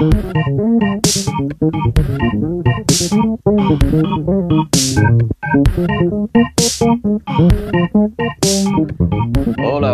Hola, 0.00 0.08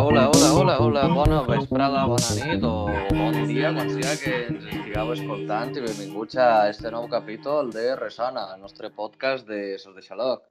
hola, 0.04 0.30
hola, 0.30 0.52
hola, 0.54 0.78
hola, 0.78 1.08
bona 1.08 1.42
vesprada, 1.42 2.06
bona 2.06 2.30
nit 2.38 2.62
o 2.62 2.86
bon 3.10 3.34
dia, 3.48 3.72
quan 3.74 3.90
sigui 3.90 4.14
que 4.20 4.34
ens 4.46 4.62
estigueu 4.62 5.10
escoltant 5.16 5.74
i 5.74 5.82
benvinguts 5.82 6.38
a 6.38 6.70
este 6.70 6.92
nou 6.94 7.08
capítol 7.10 7.74
de 7.74 7.96
Resona, 7.98 8.54
el 8.54 8.60
nostre 8.62 8.92
podcast 8.94 9.42
de 9.48 9.74
Sos 9.82 9.96
de 9.96 10.02
Xaloc. 10.06 10.46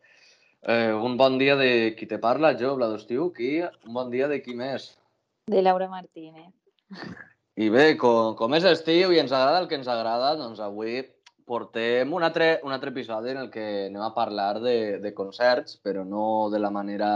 Eh, 0.67 0.91
un 0.91 1.15
bon 1.15 1.39
dia 1.39 1.55
de 1.55 1.95
qui 1.95 2.11
te 2.11 2.19
parla, 2.19 2.57
jo, 2.59 2.75
Bladostiu, 2.75 3.31
qui? 3.31 3.63
Un 3.63 3.95
bon 4.01 4.11
dia 4.11 4.27
de 4.27 4.41
qui 4.43 4.51
més? 4.51 4.99
De 5.47 5.63
Laura 5.63 5.87
Martínez. 5.87 6.51
I 7.55 7.69
bé, 7.71 7.83
com, 7.95 8.33
com 8.35 8.53
és 8.57 8.65
estiu 8.67 9.13
i 9.15 9.19
ens 9.21 9.31
agrada 9.31 9.61
el 9.61 9.69
que 9.71 9.77
ens 9.79 9.87
agrada, 9.87 10.33
doncs 10.35 10.59
avui 10.59 10.97
portem 11.47 12.11
un 12.17 12.25
altre, 12.27 12.59
un 12.67 12.73
altre 12.75 12.91
episodi 12.91 13.31
en 13.31 13.39
el 13.45 13.51
que 13.53 13.65
anem 13.85 14.01
a 14.03 14.13
parlar 14.15 14.59
de, 14.59 14.97
de 14.99 15.13
concerts, 15.15 15.77
però 15.79 16.03
no 16.03 16.49
de 16.51 16.59
la 16.59 16.71
manera 16.73 17.09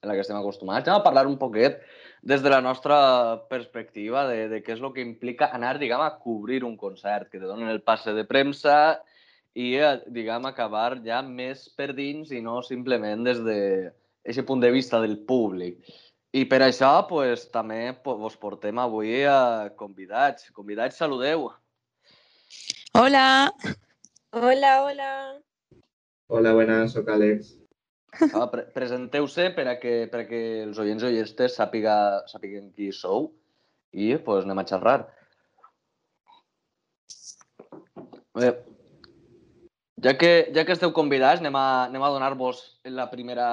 en 0.00 0.08
la 0.08 0.14
que 0.16 0.22
estem 0.24 0.38
acostumats. 0.38 0.86
Anem 0.86 1.02
a 1.02 1.04
parlar 1.04 1.26
un 1.28 1.36
poquet 1.36 1.82
des 2.22 2.40
de 2.40 2.50
la 2.54 2.62
nostra 2.64 3.42
perspectiva 3.50 4.24
de, 4.30 4.46
de 4.48 4.62
què 4.64 4.78
és 4.78 4.80
el 4.80 4.94
que 4.94 5.04
implica 5.04 5.50
anar, 5.52 5.74
diguem, 5.82 6.00
a 6.00 6.16
cobrir 6.22 6.62
un 6.64 6.78
concert, 6.80 7.28
que 7.28 7.42
te 7.42 7.50
donen 7.50 7.68
el 7.68 7.82
passe 7.84 8.14
de 8.16 8.24
premsa 8.24 8.76
i, 9.52 9.74
eh, 9.76 9.98
diguem, 10.08 10.46
acabar 10.48 11.02
ja 11.04 11.20
més 11.26 11.66
per 11.76 11.90
dins 11.98 12.32
i 12.32 12.40
no 12.40 12.62
simplement 12.64 13.28
des 13.28 13.44
de 13.44 13.58
aquest 14.24 14.46
punt 14.48 14.62
de 14.62 14.72
vista 14.72 15.02
del 15.02 15.18
públic. 15.28 15.82
I 16.32 16.46
per 16.48 16.62
això, 16.64 16.90
pues, 17.08 17.44
també 17.52 17.90
vos 18.04 18.38
portem 18.40 18.78
avui 18.80 19.18
a 19.28 19.68
convidats. 19.76 20.48
Convidats, 20.56 20.96
saludeu. 20.96 21.50
Hola. 22.96 23.24
Hola, 24.32 24.70
hola. 24.86 25.10
Hola, 26.32 26.54
buenas, 26.56 26.94
soc 26.96 27.10
Àlex. 27.12 27.52
Ah, 28.32 28.46
pre 28.48 28.64
Presenteu-se 28.72 29.50
per 29.56 29.66
a 29.68 29.76
que, 29.80 29.92
per 30.08 30.22
a 30.22 30.26
que 30.28 30.40
els 30.62 30.80
oients 30.80 31.04
i 31.04 31.10
oientes 31.10 31.56
sàpiga, 31.58 31.96
sàpiguen 32.32 32.70
qui 32.72 32.88
sou 32.96 33.28
i 33.92 34.14
pues, 34.24 34.46
anem 34.48 34.62
a 34.62 34.66
xerrar. 34.72 34.98
Bé, 38.40 38.54
ja 40.02 40.18
que, 40.18 40.50
ja 40.54 40.64
que 40.66 40.74
esteu 40.74 40.92
convidats, 40.92 41.40
anem 41.40 41.56
a, 41.56 41.66
anem 41.86 42.02
a 42.02 42.10
donar-vos 42.10 42.62
la 42.84 43.06
primera, 43.10 43.48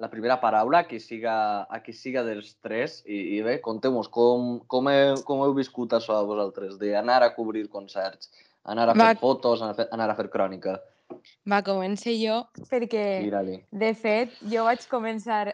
la 0.00 0.08
primera 0.08 0.38
paraula 0.40 0.80
a 0.80 0.88
qui 0.88 1.00
siga, 1.00 1.66
a 1.68 1.80
qui 1.84 1.92
siga 1.92 2.24
dels 2.24 2.54
tres. 2.64 3.00
I, 3.04 3.36
i 3.36 3.42
bé, 3.44 3.58
conteu-nos 3.64 4.08
com, 4.08 4.54
com, 4.70 4.88
he, 4.88 5.14
com 5.28 5.44
heu 5.44 5.52
viscut 5.56 5.92
això 5.96 6.16
a 6.16 6.26
vosaltres, 6.26 6.78
d'anar 6.80 7.20
a 7.24 7.32
cobrir 7.36 7.66
concerts, 7.68 8.32
anar 8.64 8.88
a 8.88 8.96
fer 8.96 9.04
Va. 9.04 9.18
fotos, 9.20 9.60
anar 9.60 9.76
a 9.76 9.80
fer, 9.82 9.88
anar 9.92 10.08
a 10.10 10.16
fer 10.16 10.30
crònica. 10.32 10.78
Va, 11.50 11.60
començo 11.66 12.12
jo, 12.16 12.40
perquè, 12.70 13.04
de 13.70 13.94
fet, 13.94 14.38
jo 14.48 14.68
vaig 14.68 14.86
començar... 14.90 15.50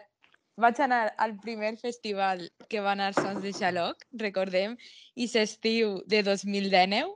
Vaig 0.57 0.79
anar 0.81 1.11
al 1.21 1.35
primer 1.37 1.75
festival 1.77 2.39
que 2.65 2.79
va 2.81 2.95
anar 2.95 3.11
Sons 3.13 3.43
de 3.43 3.51
Xaloc, 3.53 3.99
recordem, 4.17 4.71
i 5.13 5.27
s'estiu 5.29 5.99
de 6.09 6.23
2019, 6.25 7.11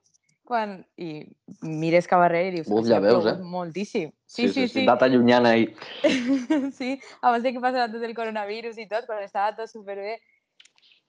quan... 0.51 0.75
I 0.99 1.23
mires 1.63 2.09
cap 2.11 2.23
arrere 2.25 2.51
i 2.51 2.55
dius... 2.57 2.67
Uf, 2.67 2.81
"Hòstia, 2.81 2.97
ja 2.97 3.03
veus, 3.05 3.29
eh?" 3.31 3.37
Moltíssim. 3.55 4.11
Sí, 4.27 4.49
sí, 4.51 4.67
sí. 4.67 4.85
Data 4.87 5.07
llunyana 5.07 5.55
ahí. 5.55 5.69
sí, 6.79 6.97
abans 7.21 7.43
de 7.43 7.55
que 7.55 7.63
passava 7.63 7.87
tot 7.93 8.03
el 8.07 8.15
coronavirus 8.17 8.79
i 8.83 8.87
tot, 8.91 9.07
quan 9.09 9.23
estava 9.23 9.55
tot 9.57 9.71
superbé. 9.71 10.19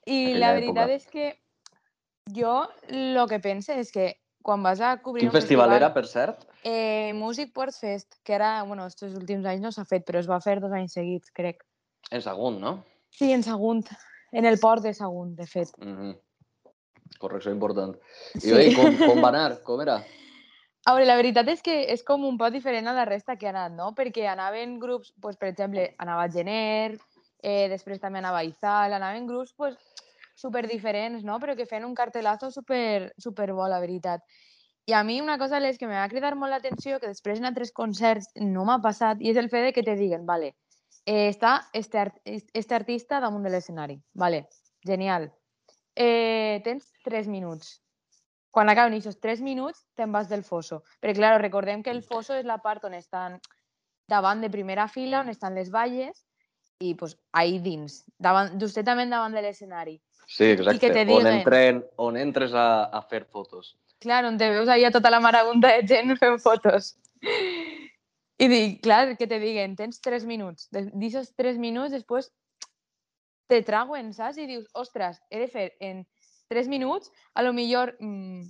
I 0.06 0.32
Aquella 0.32 0.40
la 0.40 0.52
veritat 0.58 0.88
època. 0.88 0.98
és 0.98 1.06
que 1.12 1.30
jo 2.38 2.56
el 2.88 3.18
que 3.30 3.38
pense 3.42 3.74
és 3.78 3.92
que 3.94 4.12
quan 4.42 4.62
vas 4.62 4.80
a 4.82 4.96
cobrir 5.02 5.22
Quin 5.22 5.30
un 5.30 5.36
festival 5.36 5.70
festival... 5.70 5.76
era, 5.76 5.92
per 5.94 6.06
cert? 6.10 6.46
Eh, 6.64 7.12
Music 7.14 7.52
Port 7.54 7.74
Fest, 7.74 8.18
que 8.24 8.34
era, 8.34 8.62
bueno, 8.64 8.86
estos 8.86 9.14
últims 9.14 9.46
anys 9.46 9.62
no 9.62 9.70
s'ha 9.70 9.86
fet, 9.86 10.04
però 10.06 10.18
es 10.18 10.28
va 10.30 10.40
fer 10.42 10.58
dos 10.60 10.74
anys 10.74 10.98
seguits, 10.98 11.30
crec. 11.34 11.62
En 12.10 12.22
Sagunt, 12.22 12.58
no? 12.60 12.74
Sí, 13.14 13.30
en 13.32 13.42
Sagunt, 13.46 13.86
en 14.32 14.46
el 14.46 14.58
port 14.58 14.82
de 14.82 14.92
Sagunt, 14.94 15.36
de 15.38 15.46
fet. 15.46 15.70
Mm 15.78 15.94
-hmm. 15.94 16.18
Correcció 17.18 17.52
important. 17.52 17.96
I 18.34 18.40
Sí. 18.40 18.52
bé, 18.52 18.74
com, 18.74 18.84
com 19.08 19.22
va 19.22 19.30
anar? 19.32 19.62
Com 19.66 19.80
era? 19.80 20.00
A 20.84 20.94
veure, 20.96 21.06
la 21.06 21.16
veritat 21.16 21.48
és 21.48 21.62
que 21.62 21.74
és 21.92 22.02
com 22.02 22.24
un 22.26 22.38
poc 22.38 22.50
diferent 22.50 22.88
a 22.90 22.94
la 22.96 23.04
resta 23.06 23.36
que 23.38 23.46
ha 23.46 23.52
anat, 23.54 23.74
no? 23.76 23.92
Perquè 23.94 24.26
anaven 24.26 24.78
grups, 24.82 25.12
pues, 25.20 25.36
per 25.38 25.52
exemple, 25.52 25.94
anava 26.02 26.28
Gener, 26.28 26.98
eh, 27.42 27.68
després 27.70 28.00
també 28.00 28.18
anava 28.18 28.42
Izal, 28.42 28.96
anaven 28.96 29.28
grups 29.28 29.52
pues, 29.54 29.76
super 30.34 30.66
diferents, 30.66 31.22
no? 31.22 31.38
Però 31.38 31.54
que 31.54 31.66
feien 31.66 31.86
un 31.86 31.94
cartelazo 31.94 32.50
super, 32.50 33.12
super 33.18 33.52
bo, 33.52 33.68
la 33.68 33.78
veritat. 33.80 34.24
I 34.86 34.96
a 34.98 35.04
mi 35.06 35.20
una 35.20 35.38
cosa 35.38 35.60
les 35.60 35.78
que 35.78 35.86
me 35.86 35.94
va 35.94 36.08
cridar 36.10 36.34
molt 36.34 36.50
l'atenció, 36.50 36.98
que 36.98 37.06
després 37.06 37.38
en 37.38 37.46
altres 37.46 37.70
concerts 37.70 38.32
no 38.34 38.64
m'ha 38.66 38.80
passat, 38.82 39.22
i 39.22 39.30
és 39.30 39.38
el 39.38 39.50
fet 39.52 39.68
de 39.68 39.72
que 39.76 39.84
te 39.86 39.94
diguen, 39.94 40.26
vale, 40.26 40.56
eh, 41.06 41.28
està 41.28 41.60
este, 41.72 41.98
art 41.98 42.18
este 42.26 42.74
artista 42.74 43.20
damunt 43.20 43.46
de 43.46 43.54
l'escenari, 43.54 44.00
vale, 44.14 44.48
genial. 44.82 45.30
Eh, 45.94 46.60
tens 46.64 46.92
3 47.04 47.28
minuts. 47.28 47.80
Quan 48.52 48.68
acaben 48.68 48.94
aquests 48.96 49.20
3 49.20 49.40
minuts, 49.40 49.86
te'n 49.96 50.12
vas 50.12 50.28
del 50.28 50.44
fosso. 50.44 50.82
Perquè, 51.00 51.16
clar, 51.20 51.40
recordem 51.40 51.82
que 51.82 51.92
el 51.92 52.02
fosso 52.02 52.36
és 52.36 52.44
la 52.44 52.58
part 52.64 52.84
on 52.84 52.94
estan 52.94 53.38
davant 54.08 54.42
de 54.44 54.50
primera 54.52 54.88
fila, 54.88 55.20
on 55.20 55.30
estan 55.32 55.54
les 55.56 55.70
valles, 55.72 56.26
i 56.82 56.94
pues, 56.98 57.16
ahí 57.32 57.58
dins, 57.62 58.02
davant, 58.18 58.58
justament 58.60 59.12
davant 59.12 59.32
de 59.32 59.42
l'escenari. 59.44 60.00
Sí, 60.26 60.50
exacte. 60.50 60.80
que 60.80 60.90
te 60.92 61.02
on, 61.02 61.08
diguen. 61.08 61.38
entren, 61.38 61.84
on 61.96 62.16
entres 62.16 62.52
a, 62.52 62.84
a 62.84 63.02
fer 63.08 63.24
fotos. 63.24 63.76
Clar, 64.02 64.24
on 64.26 64.38
te 64.38 64.48
veus 64.50 64.68
allà 64.68 64.90
tota 64.90 65.10
la 65.12 65.20
marabunta 65.22 65.70
de 65.76 65.86
gent 65.86 66.16
fent 66.18 66.40
fotos. 66.42 66.96
I 68.42 68.48
dic, 68.50 68.80
clar, 68.82 69.16
que 69.18 69.28
te 69.30 69.38
diguen, 69.38 69.76
tens 69.78 70.00
3 70.02 70.24
minuts. 70.26 70.66
D'aquests 70.74 71.36
3 71.38 71.60
minuts, 71.62 71.92
després 71.94 72.32
te 73.52 73.60
trauen, 73.68 74.10
saps? 74.16 74.40
I 74.40 74.48
dius, 74.48 74.66
ostres, 74.78 75.20
he 75.30 75.44
de 75.44 75.50
fer 75.52 75.68
en 75.84 76.02
3 76.52 76.72
minuts, 76.72 77.12
a 77.36 77.44
lo 77.44 77.52
millor 77.52 77.94
mm, 78.00 78.48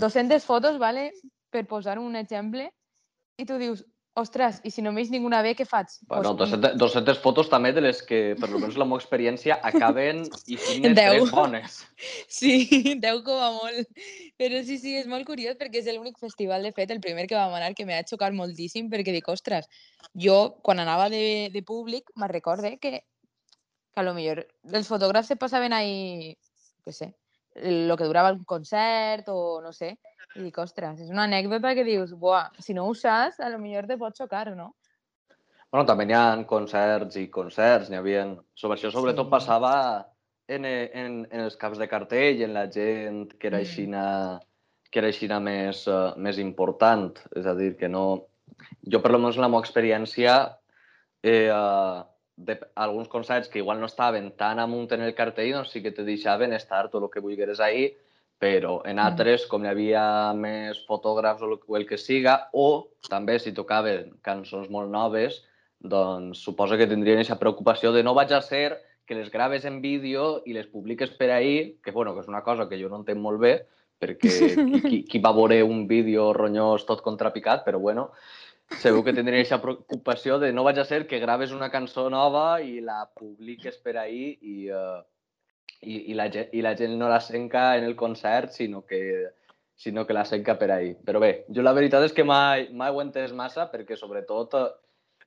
200 0.00 0.48
fotos, 0.48 0.80
vale? 0.80 1.10
per 1.50 1.66
posar 1.66 1.98
un 1.98 2.16
exemple, 2.16 2.68
i 3.40 3.46
tu 3.46 3.56
dius, 3.58 3.82
ostres, 4.18 4.60
i 4.66 4.70
si 4.74 4.82
no 4.82 4.92
veig 4.94 5.10
ninguna 5.12 5.40
bé, 5.42 5.52
què 5.58 5.64
faig? 5.66 5.92
Bueno, 6.08 6.34
Pues, 6.36 6.50
200, 6.50 6.76
200 6.78 7.20
fotos 7.22 7.50
també 7.50 7.72
de 7.72 7.82
les 7.84 8.00
que, 8.06 8.20
per 8.38 8.48
almenys 8.50 8.78
la 8.78 8.86
meva 8.88 9.00
experiència, 9.00 9.58
acaben 9.66 10.24
i 10.46 10.58
signen 10.58 10.96
tres 10.98 11.30
bones. 11.34 11.80
Sí, 12.40 12.96
10 13.02 13.22
com 13.26 13.42
a 13.42 13.50
molt. 13.54 14.02
Però 14.40 14.62
sí, 14.66 14.78
sí, 14.82 14.96
és 14.98 15.08
molt 15.10 15.26
curiós 15.28 15.58
perquè 15.60 15.82
és 15.82 15.90
l'únic 15.90 16.18
festival, 16.22 16.62
de 16.66 16.74
fet, 16.76 16.90
el 16.94 17.02
primer 17.04 17.26
que 17.30 17.38
vam 17.38 17.54
anar, 17.58 17.74
que 17.74 17.86
m'ha 17.88 18.02
xocat 18.08 18.34
moltíssim 18.36 18.90
perquè 18.92 19.14
dic, 19.14 19.28
ostres, 19.28 19.70
jo 20.14 20.40
quan 20.62 20.82
anava 20.82 21.10
de, 21.12 21.50
de 21.54 21.62
públic 21.66 22.10
me'n 22.16 22.32
recorde 22.32 22.76
que, 22.82 23.02
que 24.00 24.06
a 24.06 24.08
lo 24.08 24.16
millor 24.16 24.44
els 24.72 24.88
fotògrafs 24.88 25.28
se 25.28 25.36
passaven 25.36 25.74
ahí, 25.76 26.32
què 26.84 26.92
sé, 26.96 27.12
lo 27.60 27.96
que 28.00 28.08
durava 28.08 28.30
el 28.32 28.40
concert 28.48 29.28
o 29.28 29.60
no 29.60 29.72
sé, 29.76 29.94
i 30.36 30.44
dic, 30.44 30.58
ostres, 30.62 31.00
és 31.02 31.10
una 31.10 31.26
anècdota 31.28 31.74
que 31.76 31.84
dius, 31.84 32.14
buah, 32.16 32.48
si 32.62 32.72
no 32.74 32.86
ho 32.88 32.94
saps, 32.94 33.40
a 33.40 33.50
lo 33.52 33.58
millor 33.58 33.88
te 33.90 33.98
pot 34.00 34.16
xocar, 34.16 34.48
no? 34.56 34.72
Bueno, 35.70 35.84
també 35.86 36.06
n'hi 36.06 36.16
ha 36.16 36.38
concerts 36.50 37.18
i 37.20 37.28
concerts, 37.30 37.90
n'hi 37.90 37.98
havia... 37.98 38.24
Sobre 38.58 38.78
això 38.78 38.90
sobretot 38.90 39.28
Sí. 39.28 39.30
passava 39.30 39.74
en, 40.50 40.64
en, 40.66 41.20
en 41.30 41.44
els 41.44 41.56
caps 41.56 41.78
de 41.78 41.86
cartell, 41.90 42.42
en 42.42 42.54
la 42.54 42.66
gent 42.70 43.36
que 43.38 43.50
era 43.50 43.58
Mm. 43.58 43.66
aixina, 43.66 44.04
que 44.90 44.98
era 44.98 45.10
aixina 45.12 45.38
més, 45.38 45.84
uh, 45.86 46.14
més 46.16 46.38
important. 46.38 47.12
És 47.36 47.46
a 47.46 47.54
dir, 47.54 47.76
que 47.76 47.88
no... 47.88 48.26
Jo, 48.82 48.98
per 49.02 49.12
almenys, 49.12 49.38
en 49.38 49.46
la 49.46 49.48
meva 49.52 49.62
experiència, 49.62 50.34
eh, 51.22 51.50
uh, 51.54 52.02
de, 52.46 52.58
alguns 52.74 53.08
concerts 53.08 53.48
que 53.48 53.60
igual 53.60 53.80
no 53.80 53.86
estaven 53.86 54.32
tan 54.36 54.58
amunt 54.58 54.92
en 54.96 55.02
el 55.04 55.14
cartell, 55.14 55.52
doncs 55.52 55.74
sí 55.74 55.82
que 55.84 55.92
te 55.92 56.04
deixaven 56.04 56.54
estar 56.56 56.88
tot 56.88 57.04
el 57.04 57.12
que 57.12 57.22
vulgueres 57.24 57.60
ahir, 57.60 57.92
però 58.40 58.80
en 58.88 58.98
altres, 58.98 59.44
com 59.46 59.64
hi 59.64 59.68
havia 59.68 60.02
més 60.32 60.80
fotògrafs 60.88 61.44
o 61.44 61.50
el, 61.50 61.58
o 61.60 61.76
el 61.76 61.84
que 61.86 61.98
siga, 62.00 62.48
o 62.56 62.88
també 63.12 63.36
si 63.38 63.52
tocaven 63.56 64.14
cançons 64.24 64.70
molt 64.72 64.88
noves, 64.90 65.42
doncs 65.80 66.40
suposo 66.44 66.78
que 66.80 66.88
tindrien 66.88 67.20
aquesta 67.20 67.40
preocupació 67.40 67.92
de 67.92 68.04
no 68.04 68.16
vaig 68.16 68.32
a 68.32 68.40
ser 68.44 68.78
que 69.04 69.18
les 69.18 69.30
graves 69.32 69.66
en 69.68 69.80
vídeo 69.84 70.40
i 70.46 70.56
les 70.56 70.68
publiques 70.72 71.12
per 71.18 71.30
ahir, 71.34 71.80
que, 71.84 71.92
bueno, 71.92 72.14
que 72.14 72.24
és 72.24 72.32
una 72.32 72.44
cosa 72.46 72.68
que 72.68 72.80
jo 72.80 72.88
no 72.88 73.02
entenc 73.02 73.20
molt 73.20 73.40
bé, 73.42 73.54
perquè 74.00 74.30
qui, 74.56 74.82
qui, 74.86 75.00
qui 75.04 75.20
va 75.20 75.34
veure 75.36 75.60
un 75.66 75.84
vídeo 75.90 76.30
ronyós 76.32 76.86
tot 76.88 77.04
contrapicat, 77.04 77.64
però 77.66 77.80
bueno, 77.82 78.08
segur 78.78 79.02
que 79.04 79.12
tindrien 79.12 79.40
aquesta 79.40 79.60
preocupació 79.62 80.38
de 80.38 80.52
no 80.54 80.62
vaig 80.64 80.78
a 80.78 80.84
ser 80.86 81.06
que 81.10 81.18
graves 81.18 81.52
una 81.52 81.70
cançó 81.70 82.08
nova 82.10 82.60
i 82.62 82.80
la 82.80 83.02
publiques 83.16 83.76
per 83.82 83.96
ahir 83.98 84.36
i, 84.40 84.70
uh, 84.70 85.00
i, 85.82 86.12
i, 86.12 86.14
la, 86.14 86.28
i 86.30 86.62
la 86.62 86.76
gent 86.78 86.96
no 86.98 87.08
la 87.10 87.20
senca 87.20 87.76
en 87.76 87.84
el 87.84 87.96
concert, 87.96 88.52
sinó 88.52 88.84
que, 88.86 89.30
sinó 89.76 90.06
que 90.06 90.14
la 90.16 90.24
senca 90.24 90.56
per 90.58 90.70
ahir. 90.70 90.96
Però 91.04 91.20
bé, 91.20 91.46
jo 91.48 91.64
la 91.64 91.74
veritat 91.76 92.06
és 92.06 92.14
que 92.16 92.24
mai, 92.24 92.68
mai 92.72 92.92
ho 92.92 93.00
he 93.00 93.06
entès 93.08 93.32
massa 93.36 93.66
perquè 93.72 93.96
sobretot 93.98 94.54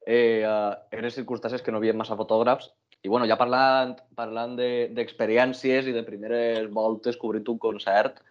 eh, 0.05 0.43
uh, 0.45 0.71
eren 0.91 1.11
circumstàncies 1.11 1.61
que 1.61 1.71
no 1.73 1.81
havia 1.81 1.93
massa 1.97 2.17
fotògrafs 2.19 2.71
i 3.03 3.09
bueno, 3.11 3.27
ja 3.27 3.35
parlant, 3.35 3.97
parlant 4.15 4.55
de- 4.55 4.87
d'experiències 4.95 5.83
de, 5.83 5.91
i 5.91 5.95
de 5.95 6.05
primeres 6.07 6.69
voltes 6.71 7.19
cobrint 7.19 7.49
un 7.51 7.59
concert, 7.59 8.21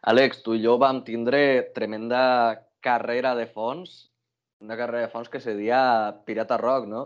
Àlex, 0.00 0.38
tu 0.40 0.54
i 0.56 0.62
jo 0.62 0.78
vam 0.80 1.02
tindre 1.04 1.72
tremenda 1.74 2.20
carrera 2.80 3.34
de 3.36 3.44
fons, 3.50 4.09
una 4.60 4.76
carrera 4.76 5.06
de 5.06 5.12
fons 5.12 5.28
que 5.28 5.40
se 5.40 5.54
deia 5.56 6.22
Pirata 6.26 6.58
Rock, 6.60 6.86
no? 6.88 7.04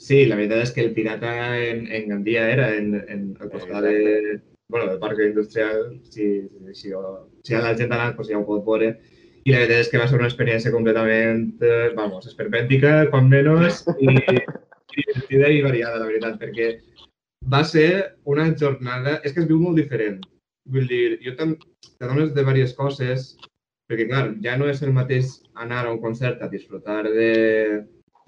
Sí, 0.00 0.24
la 0.24 0.38
veritat 0.38 0.64
és 0.64 0.72
que 0.72 0.84
el 0.86 0.94
Pirata 0.96 1.32
en, 1.60 1.84
en 1.92 2.08
Gandia 2.08 2.46
era 2.48 2.70
en, 2.74 2.94
en 3.12 3.26
al 3.38 3.50
costat 3.52 3.84
de, 3.84 4.40
bueno, 4.70 4.86
del 4.86 5.00
parc 5.02 5.18
industrial, 5.20 6.00
si, 6.08 6.48
si, 6.72 6.92
o, 6.92 7.28
si 7.44 7.54
la 7.54 7.74
gent 7.76 7.92
ha 7.92 7.98
anat, 7.98 8.16
pues 8.16 8.30
ja 8.30 8.38
ho 8.38 8.46
pot 8.48 8.64
veure. 8.64 8.94
I 9.44 9.52
la 9.52 9.60
veritat 9.62 9.84
és 9.84 9.90
que 9.92 10.00
va 10.00 10.06
ser 10.08 10.16
una 10.16 10.28
experiència 10.28 10.72
completament, 10.72 11.44
eh, 11.64 11.90
vamos, 11.96 12.26
esperpèntica, 12.30 13.10
quan 13.12 13.28
menys, 13.28 13.84
i, 13.98 14.08
i 14.08 15.04
divertida 15.04 15.52
i 15.52 15.62
variada, 15.64 16.00
la 16.00 16.08
veritat, 16.08 16.40
perquè 16.40 16.72
va 17.52 17.62
ser 17.64 18.16
una 18.24 18.50
jornada... 18.56 19.18
És 19.24 19.36
que 19.36 19.44
es 19.44 19.48
viu 19.48 19.60
molt 19.60 19.80
diferent. 19.80 20.20
Vull 20.70 20.88
dir, 20.88 21.18
jo 21.24 21.36
t'adones 21.36 22.32
de 22.32 22.40
diverses 22.40 22.76
coses, 22.78 23.32
perquè, 23.90 24.06
clar, 24.06 24.26
ja 24.44 24.54
no 24.58 24.68
és 24.70 24.82
el 24.86 24.92
mateix 24.94 25.40
anar 25.64 25.84
a 25.84 25.92
un 25.92 25.98
concert 26.02 26.42
a 26.42 26.48
disfrutar 26.52 27.02
de, 27.10 27.30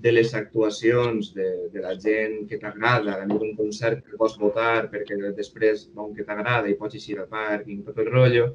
de 0.02 0.12
les 0.12 0.34
actuacions 0.34 1.30
de, 1.36 1.48
de 1.70 1.84
la 1.84 1.94
gent 2.04 2.48
que 2.50 2.58
t'agrada, 2.58 3.20
d'anar 3.20 3.38
a 3.38 3.44
un 3.46 3.54
concert 3.60 4.02
que 4.02 4.18
pots 4.18 4.34
votar 4.40 4.88
perquè 4.90 5.18
després 5.38 5.86
va 5.94 6.08
que 6.16 6.26
t'agrada 6.26 6.70
i 6.70 6.78
pots 6.80 6.98
eixir 6.98 7.20
al 7.20 7.30
pàrquing, 7.30 7.84
tot 7.86 8.00
el 8.02 8.10
rotllo. 8.10 8.48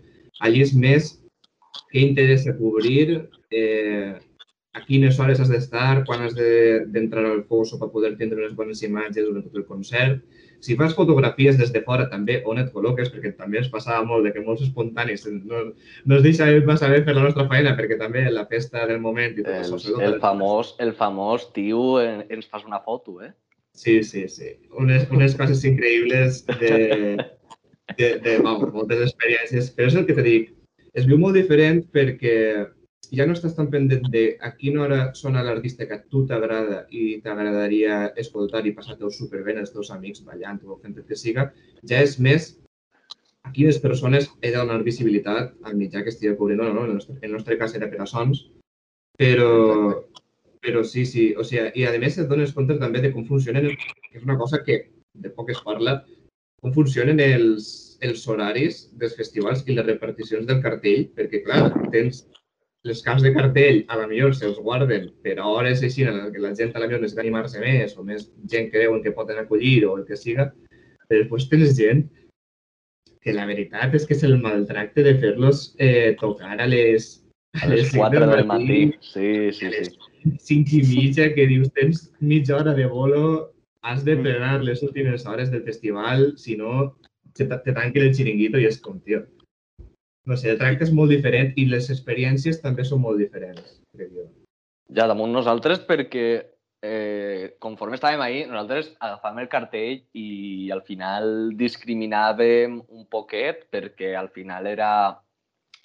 Allí 0.43 0.65
és 0.65 0.73
més 0.75 1.13
què 1.93 2.03
interessa 2.03 2.57
cobrir, 2.57 3.21
eh, 3.55 4.17
a 4.77 4.83
quines 4.85 5.17
hores 5.19 5.39
has 5.41 5.49
d'estar, 5.49 6.03
quan 6.05 6.25
has 6.25 6.35
d'entrar 6.35 7.23
de, 7.23 7.31
al 7.31 7.45
fosso 7.49 7.79
per 7.79 7.89
poder 7.93 8.17
tindre 8.19 8.43
unes 8.43 8.57
bones 8.59 8.83
imatges 8.83 9.25
durant 9.25 9.47
tot 9.47 9.55
el 9.61 9.65
concert. 9.71 10.19
Si 10.63 10.75
fas 10.75 10.95
fotografies 10.97 11.57
des 11.59 11.71
de 11.73 11.81
fora 11.85 12.07
també, 12.09 12.39
on 12.49 12.57
et 12.57 12.69
col·loques, 12.73 13.11
perquè 13.13 13.33
també 13.37 13.59
ens 13.61 13.69
passava 13.73 14.03
molt 14.07 14.25
de 14.25 14.33
que 14.33 14.43
molts 14.45 14.63
espontanis 14.65 15.27
no, 15.29 15.67
no 16.05 16.17
es 16.17 16.23
deixa 16.25 16.47
massa 16.65 16.89
bé 16.89 17.03
fer 17.05 17.13
la 17.13 17.25
nostra 17.27 17.45
feina, 17.51 17.75
perquè 17.77 17.99
també 17.99 18.25
la 18.33 18.47
festa 18.49 18.87
del 18.89 19.01
moment 19.03 19.37
i 19.37 19.45
tot 19.45 19.53
el, 19.53 19.75
això. 19.77 19.99
El, 20.01 20.17
famós, 20.23 20.73
el 20.83 20.95
famós 20.97 21.49
tio 21.53 21.99
ens 22.01 22.49
fas 22.49 22.65
una 22.65 22.81
foto, 22.85 23.19
eh? 23.21 23.33
Sí, 23.77 24.01
sí, 24.03 24.25
sí. 24.27 24.55
Unes, 24.73 25.05
unes 25.13 25.35
coses 25.37 25.61
increïbles 25.69 26.41
de, 26.57 26.73
de, 27.93 28.07
de, 28.25 28.37
vamos, 28.41 28.73
moltes 28.73 29.03
experiències. 29.05 29.69
Però 29.77 29.91
és 29.91 29.99
el 29.99 30.07
que 30.07 30.15
te 30.17 30.25
dic, 30.25 30.49
es 30.97 31.05
viu 31.05 31.19
molt 31.21 31.37
diferent 31.37 31.83
perquè 31.93 32.33
ja 33.13 33.25
no 33.27 33.35
estàs 33.35 33.55
tan 33.55 33.69
pendent 33.71 34.07
de 34.11 34.23
a 34.43 34.51
quina 34.57 34.83
hora 34.83 34.99
sona 35.15 35.43
l'artista 35.43 35.87
que 35.87 35.95
a 35.95 36.03
tu 36.11 36.25
t'agrada 36.27 36.83
i 36.91 37.19
t'agradaria 37.23 37.99
escoltar 38.23 38.65
i 38.65 38.73
passar-te-ho 38.77 39.11
superbé 39.13 39.55
els 39.57 39.73
teus 39.73 39.91
amics 39.95 40.23
ballant 40.27 40.59
o 40.65 40.79
fent 40.81 40.97
el 40.97 41.05
que 41.07 41.19
siga, 41.19 41.51
ja 41.83 42.01
és 42.03 42.17
més 42.19 42.49
a 43.47 43.53
quines 43.55 43.79
persones 43.79 44.27
he 44.41 44.51
de 44.51 44.57
donar 44.57 44.83
visibilitat 44.83 45.53
al 45.63 45.77
mitjà 45.79 46.03
que 46.03 46.11
estigui 46.11 46.35
cobrint. 46.35 46.59
No, 46.59 46.73
no, 46.73 46.85
el 46.85 46.97
nostre, 46.97 47.15
el 47.21 47.31
nostre 47.31 47.57
cas 47.57 47.75
era 47.79 47.87
per 47.91 48.01
a 48.03 48.09
sons, 48.09 48.43
però, 49.17 50.03
però 50.61 50.83
sí, 50.83 51.05
sí, 51.07 51.29
o 51.35 51.45
sigui, 51.47 51.71
i 51.79 51.87
a 51.87 51.95
més 52.01 52.19
et 52.19 52.27
dones 52.27 52.53
compte 52.57 52.77
també 52.81 53.01
de 53.03 53.13
com 53.15 53.25
funcionen, 53.29 53.71
que 53.71 54.19
és 54.19 54.27
una 54.27 54.37
cosa 54.37 54.59
que 54.67 54.81
de 55.15 55.31
poc 55.33 55.53
es 55.55 55.63
parla, 55.65 56.01
com 56.61 56.73
funcionen 56.73 57.21
els, 57.23 57.69
els 58.03 58.25
horaris 58.27 58.87
dels 58.99 59.15
festivals 59.15 59.63
i 59.65 59.77
les 59.77 59.87
reparticions 59.87 60.47
del 60.49 60.61
cartell, 60.65 61.07
perquè, 61.15 61.43
clar, 61.45 61.71
tens 61.93 62.25
les 62.87 63.01
camps 63.05 63.23
de 63.25 63.33
cartell, 63.35 63.83
a 63.91 63.97
la 63.99 64.07
millor 64.09 64.35
se'ls 64.35 64.59
guarden 64.63 65.09
per 65.23 65.37
a 65.37 65.47
hores 65.51 65.83
així 65.85 66.05
en 66.07 66.19
què 66.33 66.41
la 66.43 66.53
gent 66.57 66.73
a 66.73 66.81
la 66.81 66.87
millor 66.87 67.03
necessita 67.03 67.23
animar-se 67.25 67.61
més 67.63 67.97
o 67.97 68.05
més 68.07 68.29
gent 68.51 68.71
que 68.71 68.85
veuen 68.85 69.03
que 69.03 69.15
poden 69.15 69.41
acollir 69.43 69.81
o 69.87 69.97
el 69.99 70.05
que 70.07 70.19
siga, 70.19 70.49
però 71.07 71.21
després 71.21 71.49
tens 71.51 71.75
gent 71.77 72.05
que 73.23 73.35
la 73.35 73.47
veritat 73.49 73.95
és 73.97 74.05
que 74.07 74.15
és 74.15 74.23
el 74.23 74.37
maltracte 74.43 75.03
de 75.03 75.15
fer-los 75.21 75.73
eh, 75.83 76.15
tocar 76.21 76.55
a 76.63 76.67
les, 76.69 77.09
a 77.59 77.67
les 77.71 77.91
4 77.91 78.27
del 78.31 78.45
matí. 78.47 78.81
Sí, 79.03 79.31
sí, 79.51 79.71
sí. 79.73 79.91
5 80.47 80.77
i 80.77 80.81
mitja, 80.87 81.29
que 81.35 81.47
dius, 81.49 81.71
tens 81.75 82.07
mitja 82.19 82.55
hora 82.57 82.73
de 82.77 82.87
bolo, 82.91 83.53
has 83.87 84.03
de 84.07 84.17
plenar 84.19 84.61
les 84.63 84.83
últimes 84.83 85.25
hores 85.25 85.51
del 85.51 85.63
festival, 85.63 86.33
si 86.37 86.57
no, 86.59 86.95
te, 87.33 87.45
te 87.45 87.73
tanquen 87.73 88.07
el 88.07 88.15
xiringuito 88.15 88.59
i 88.59 88.67
és 88.67 88.79
com, 88.83 88.99
tio, 89.03 89.23
no 90.27 90.35
sé, 90.35 90.51
el 90.51 90.59
tracte 90.59 90.83
és 90.87 90.93
molt 90.93 91.13
diferent 91.13 91.53
i 91.55 91.65
les 91.71 91.87
experiències 91.93 92.59
també 92.63 92.83
són 92.85 93.01
molt 93.05 93.21
diferents, 93.21 93.79
crec 93.95 94.11
jo. 94.11 94.27
Ja, 94.95 95.07
damunt 95.07 95.33
nosaltres 95.35 95.79
perquè 95.87 96.27
eh, 96.83 97.55
conforme 97.63 97.97
estàvem 97.97 98.23
ahí, 98.23 98.41
nosaltres 98.47 98.91
agafàvem 98.99 99.43
el 99.43 99.51
cartell 99.51 100.01
i 100.19 100.69
al 100.75 100.83
final 100.87 101.55
discriminàvem 101.59 102.81
un 102.81 103.07
poquet 103.11 103.65
perquè 103.73 104.13
al 104.19 104.29
final 104.35 104.67
era, 104.67 104.91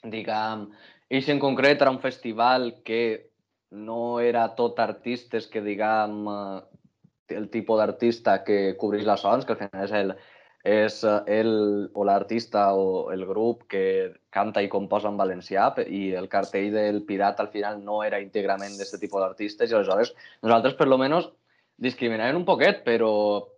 diguem, 0.03 0.69
ells 1.13 1.31
en 1.31 1.43
concret 1.43 1.83
era 1.83 1.95
un 1.95 2.03
festival 2.03 2.73
que 2.87 3.31
no 3.73 4.21
era 4.21 4.49
tot 4.59 4.79
artistes 4.83 5.47
que, 5.49 5.63
diguem, 5.65 6.23
eh, 6.29 7.37
el 7.39 7.49
tipus 7.49 7.79
d'artista 7.81 8.43
que 8.45 8.75
cobreix 8.77 9.07
les 9.09 9.23
sons, 9.25 9.47
que 9.47 9.55
al 9.55 9.63
final 9.63 9.87
és 9.87 9.95
el, 9.97 10.17
és 10.63 11.03
eh, 11.05 11.19
el 11.41 11.91
o 11.93 12.05
l'artista 12.07 12.69
o 12.79 13.11
el 13.11 13.27
grup 13.27 13.67
que 13.69 13.85
canta 14.31 14.63
i 14.63 14.71
composa 14.71 15.11
en 15.11 15.19
valencià 15.19 15.69
i 15.89 16.13
el 16.15 16.29
cartell 16.31 16.71
del 16.75 17.03
Pirat 17.07 17.41
al 17.41 17.51
final 17.51 17.83
no 17.83 18.03
era 18.07 18.23
íntegrament 18.23 18.79
d'aquest 18.79 19.03
tipus 19.03 19.21
d'artistes 19.21 19.71
i 19.71 19.75
aleshores 19.75 20.15
nosaltres 20.41 20.79
per 20.79 20.89
lo 20.89 20.99
menos 20.99 21.33
discriminàvem 21.83 22.37
un 22.39 22.45
poquet, 22.47 22.83
però 22.87 23.11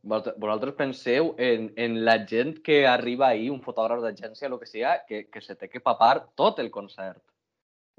vosaltres 0.05 0.77
penseu 0.79 1.35
en, 1.37 1.69
en 1.77 1.99
la 2.07 2.17
gent 2.29 2.57
que 2.65 2.85
arriba 2.89 3.29
ahir, 3.29 3.51
un 3.53 3.61
fotògraf 3.65 4.01
d'agència, 4.05 4.49
el 4.49 4.57
que 4.61 4.69
sigui, 4.71 4.93
que, 5.09 5.25
que 5.29 5.43
se 5.45 5.57
té 5.59 5.69
que 5.69 5.83
papar 5.85 6.31
tot 6.39 6.63
el 6.63 6.71
concert. 6.73 7.21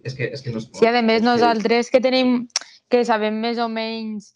És 0.03 0.15
que, 0.15 0.31
és 0.33 0.41
que 0.41 0.51
no 0.51 0.63
es 0.63 0.65
pot. 0.67 0.81
Sí, 0.81 0.89
a 0.89 1.03
més, 1.05 1.21
nosaltres 1.23 1.91
que 1.93 2.01
tenim, 2.03 2.47
que 2.89 3.03
sabem 3.07 3.37
més 3.43 3.61
o 3.61 3.69
menys 3.71 4.33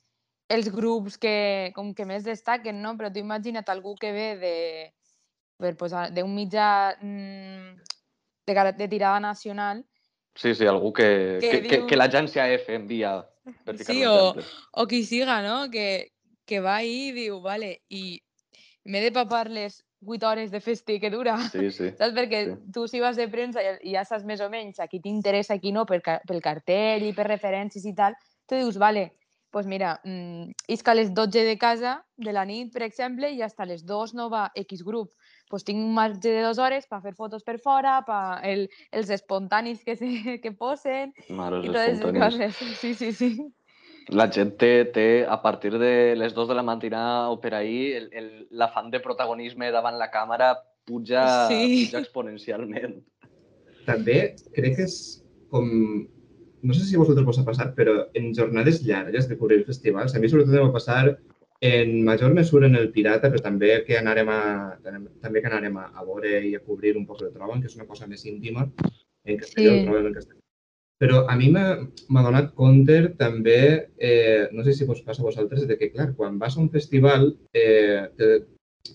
els 0.50 0.70
grups 0.74 1.18
que, 1.22 1.72
com 1.76 1.94
que 1.94 2.08
més 2.10 2.26
destaquen, 2.26 2.82
no? 2.82 2.96
Però 2.98 3.12
tu 3.14 3.22
imagina't 3.22 3.70
algú 3.70 3.94
que 4.00 4.12
ve 4.12 4.30
de, 4.42 4.56
per 5.62 5.76
posar, 5.78 6.10
d'un 6.16 6.32
mitjà 6.34 6.70
mm, 6.98 7.76
de, 8.50 8.56
de 8.78 8.88
tirada 8.88 9.20
nacional. 9.20 9.84
Sí, 10.36 10.56
sí, 10.56 10.66
algú 10.66 10.94
que, 10.94 11.38
que, 11.42 11.50
que, 11.50 11.60
diu... 11.62 11.70
que, 11.70 11.82
que 11.90 12.00
l'agència 12.00 12.48
F 12.56 12.74
envia 12.74 13.20
per 13.66 13.78
sí, 13.82 14.04
o, 14.06 14.34
o 14.72 14.88
qui 14.88 15.04
siga, 15.06 15.42
no? 15.46 15.70
Que, 15.72 16.12
que 16.50 16.62
va 16.66 16.80
ahí 16.80 17.10
i 17.10 17.14
diu, 17.16 17.40
vale, 17.46 17.80
i 17.90 18.20
m'he 18.90 19.04
de 19.04 19.14
papar 19.14 19.50
les 19.54 19.84
8 20.06 20.28
hores 20.30 20.52
de 20.52 20.62
festi 20.62 21.00
que 21.00 21.12
dura. 21.12 21.38
Sí, 21.52 21.70
sí. 21.72 21.92
Saps? 22.00 22.16
Perquè 22.16 22.44
sí. 22.48 22.58
tu 22.74 22.88
si 22.88 23.02
vas 23.04 23.20
de 23.20 23.28
premsa 23.30 23.62
i 23.84 23.94
ja 23.94 24.06
saps 24.08 24.26
més 24.26 24.42
o 24.42 24.50
menys 24.50 24.80
a 24.80 24.88
qui 24.88 25.02
t'interessa, 25.04 25.58
a 25.58 25.62
qui 25.62 25.74
no, 25.76 25.86
per, 25.86 26.02
pel 26.02 26.42
cartell 26.42 27.06
i 27.06 27.14
per 27.14 27.28
referències 27.28 27.86
i 27.86 27.94
tal, 27.98 28.16
tu 28.48 28.58
dius, 28.58 28.80
vale, 28.82 29.10
pues 29.52 29.66
mira, 29.66 30.00
mmm, 30.04 30.52
isca 30.68 30.92
a 30.92 30.96
les 30.96 31.14
12 31.14 31.44
de 31.44 31.58
casa 31.58 32.06
de 32.18 32.34
la 32.34 32.46
nit, 32.46 32.72
per 32.74 32.84
exemple, 32.84 33.32
i 33.32 33.42
hasta 33.42 33.66
les 33.66 33.86
2 33.86 34.14
no 34.14 34.30
va 34.30 34.52
X 34.56 34.84
grup. 34.86 35.12
Pues 35.50 35.66
tinc 35.66 35.82
un 35.82 35.94
marge 35.94 36.22
de 36.30 36.44
dues 36.44 36.60
hores 36.62 36.86
per 36.88 37.02
fer 37.02 37.16
fotos 37.18 37.44
per 37.44 37.58
fora, 37.60 38.00
per 38.06 38.46
el, 38.46 38.68
els 38.92 39.10
espontanis 39.10 39.84
que, 39.84 39.96
se, 39.98 40.06
que 40.44 40.52
posen 40.52 41.14
Mare, 41.30 41.64
i 41.64 41.72
totes 41.72 42.04
les 42.04 42.20
coses. 42.20 42.60
Sí, 42.82 42.94
sí, 42.94 43.12
sí. 43.14 43.32
La 44.10 44.26
gent 44.34 44.56
té, 44.58 44.86
té, 44.94 45.26
a 45.30 45.38
partir 45.42 45.76
de 45.78 46.16
les 46.18 46.34
2 46.34 46.48
de 46.50 46.56
la 46.58 46.66
matinada 46.66 47.30
o 47.30 47.38
per 47.42 47.54
ahir, 47.54 48.10
l'afant 48.50 48.90
de 48.90 49.02
protagonisme 49.02 49.70
davant 49.72 49.98
la 49.98 50.10
càmera 50.10 50.56
puja, 50.86 51.26
sí. 51.50 51.86
puja 51.86 52.02
exponencialment. 52.02 52.98
També 53.86 54.20
crec 54.54 54.78
que 54.78 54.86
és 54.86 54.96
com 55.54 55.70
no 56.62 56.76
sé 56.76 56.86
si 56.86 56.96
a 56.96 57.02
vosaltres 57.02 57.26
vos 57.28 57.40
ha 57.40 57.48
passat, 57.48 57.74
però 57.78 57.96
en 58.18 58.32
jornades 58.36 58.82
llargues 58.86 59.28
de 59.30 59.38
cobrir 59.38 59.66
festivals, 59.68 60.16
a 60.16 60.20
mi 60.20 60.30
sobretot 60.30 60.56
em 60.56 60.68
va 60.68 60.76
passar 60.76 61.04
en 61.62 62.04
major 62.08 62.34
mesura 62.34 62.68
en 62.68 62.76
el 62.80 62.92
Pirata, 62.92 63.30
però 63.32 63.44
també 63.44 63.72
que 63.88 63.98
anarem 64.00 64.30
a, 64.32 64.42
també 65.22 65.42
que 65.42 65.50
anarem 65.50 65.78
a, 65.78 65.90
a 65.94 66.06
veure 66.08 66.38
i 66.48 66.54
a 66.56 66.64
cobrir 66.64 66.96
un 66.98 67.08
poc 67.08 67.24
el 67.26 67.34
Troben, 67.34 67.62
que 67.62 67.68
és 67.68 67.76
una 67.76 67.88
cosa 67.88 68.08
més 68.08 68.24
íntima, 68.26 68.70
en 69.26 69.42
castellà, 69.42 69.74
sí. 69.74 69.88
Troben 69.88 70.08
en 70.12 70.16
castellà. 70.16 70.40
Però 71.00 71.24
a 71.32 71.36
mi 71.40 71.48
m'ha 71.56 72.24
donat 72.26 72.54
compte 72.60 72.96
també, 73.20 73.60
eh, 73.96 74.48
no 74.52 74.64
sé 74.66 74.74
si 74.76 74.88
vos 74.88 75.04
passa 75.04 75.24
a 75.24 75.28
vosaltres, 75.28 75.68
de 75.68 75.78
que, 75.80 75.92
clar, 75.94 76.14
quan 76.16 76.40
vas 76.40 76.58
a 76.58 76.64
un 76.64 76.72
festival 76.72 77.30
eh, 77.56 78.08
te, 78.20 78.32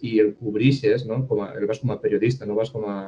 i 0.04 0.18
el 0.21 0.35
cobrixes, 0.37 1.06
no? 1.09 1.23
com 1.28 1.44
a, 1.44 1.52
el 1.56 1.64
vas 1.68 1.80
com 1.80 1.92
a 1.94 2.00
periodista, 2.00 2.49
no 2.49 2.56
vas 2.59 2.73
com 2.73 2.85
a, 2.88 2.99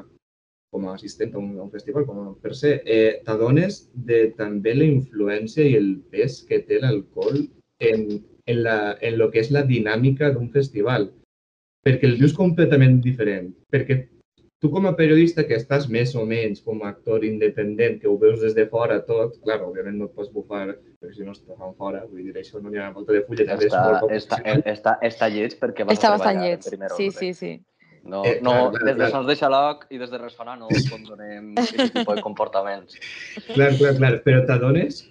com 0.77 0.89
a 0.89 0.95
assistent 0.95 1.35
a 1.35 1.41
un, 1.41 1.53
a 1.57 1.65
un 1.65 1.73
festival, 1.73 2.05
com 2.07 2.21
a 2.23 2.31
per 2.45 2.55
se, 2.55 2.77
eh, 2.85 3.21
t'adones 3.27 3.87
de 4.09 4.27
també 4.37 4.77
la 4.77 4.89
influència 4.89 5.65
i 5.65 5.77
el 5.81 5.95
pes 6.13 6.43
que 6.49 6.61
té 6.69 6.83
l'alcohol 6.83 7.47
en, 7.81 8.05
en, 8.47 8.63
la, 8.67 8.97
en 9.01 9.17
lo 9.17 9.31
que 9.33 9.41
és 9.41 9.53
la 9.57 9.65
dinàmica 9.65 10.35
d'un 10.35 10.53
festival. 10.53 11.09
Perquè 11.87 12.09
el 12.09 12.19
vius 12.21 12.35
completament 12.37 13.01
diferent. 13.01 13.53
Perquè 13.73 14.03
tu 14.61 14.71
com 14.73 14.87
a 14.89 14.95
periodista 14.99 15.45
que 15.47 15.57
estàs 15.57 15.87
més 15.93 16.15
o 16.17 16.25
menys 16.27 16.63
com 16.65 16.81
a 16.83 16.91
actor 16.91 17.25
independent, 17.29 18.01
que 18.01 18.09
ho 18.09 18.17
veus 18.19 18.41
des 18.43 18.57
de 18.57 18.65
fora 18.73 18.99
tot, 19.09 19.37
clar, 19.45 19.61
òbviament 19.63 19.99
no 20.01 20.09
et 20.09 20.17
pots 20.17 20.33
bufar, 20.33 20.67
perquè 21.01 21.15
si 21.15 21.27
no 21.27 21.37
es 21.37 21.43
fan 21.47 21.75
fora, 21.77 22.03
vull 22.09 22.25
dir, 22.25 22.35
això 22.41 22.63
no 22.63 22.73
n'hi 22.73 22.81
ha 22.81 22.91
molta 22.95 23.15
de 23.15 23.23
fulla, 23.29 23.47
també 23.53 23.69
està, 23.69 23.83
és 23.85 24.01
molt 24.01 24.17
està, 24.17 24.41
està, 24.73 24.97
està 25.11 25.31
lleig 25.33 25.59
perquè 25.61 25.87
vas 25.87 25.99
està 25.99 26.15
a 26.15 26.17
treballar 26.17 26.47
lleig. 26.49 26.59
en 26.59 26.71
primer 26.71 26.91
sí. 26.97 27.11
Sí, 27.19 27.33
sí, 27.37 27.53
No, 28.07 28.23
Eh, 28.25 28.39
no, 28.43 28.53
clar, 28.71 28.73
clar, 28.73 28.85
des 28.87 28.97
de. 29.01 29.11
Sons 29.11 29.27
de 29.27 29.37
Xaloc 29.37 29.87
i 29.91 29.99
des 29.99 30.11
de 30.13 30.19
Ressonar 30.23 30.57
no 30.61 30.69
condonem 30.93 31.53
aquest 31.59 31.95
tipus 31.95 32.15
de 32.15 32.23
comportaments. 32.25 32.99
Clar, 33.53 33.73
clar, 33.81 33.95
clar, 33.99 34.13
però 34.27 34.45
t'adones 34.47 35.03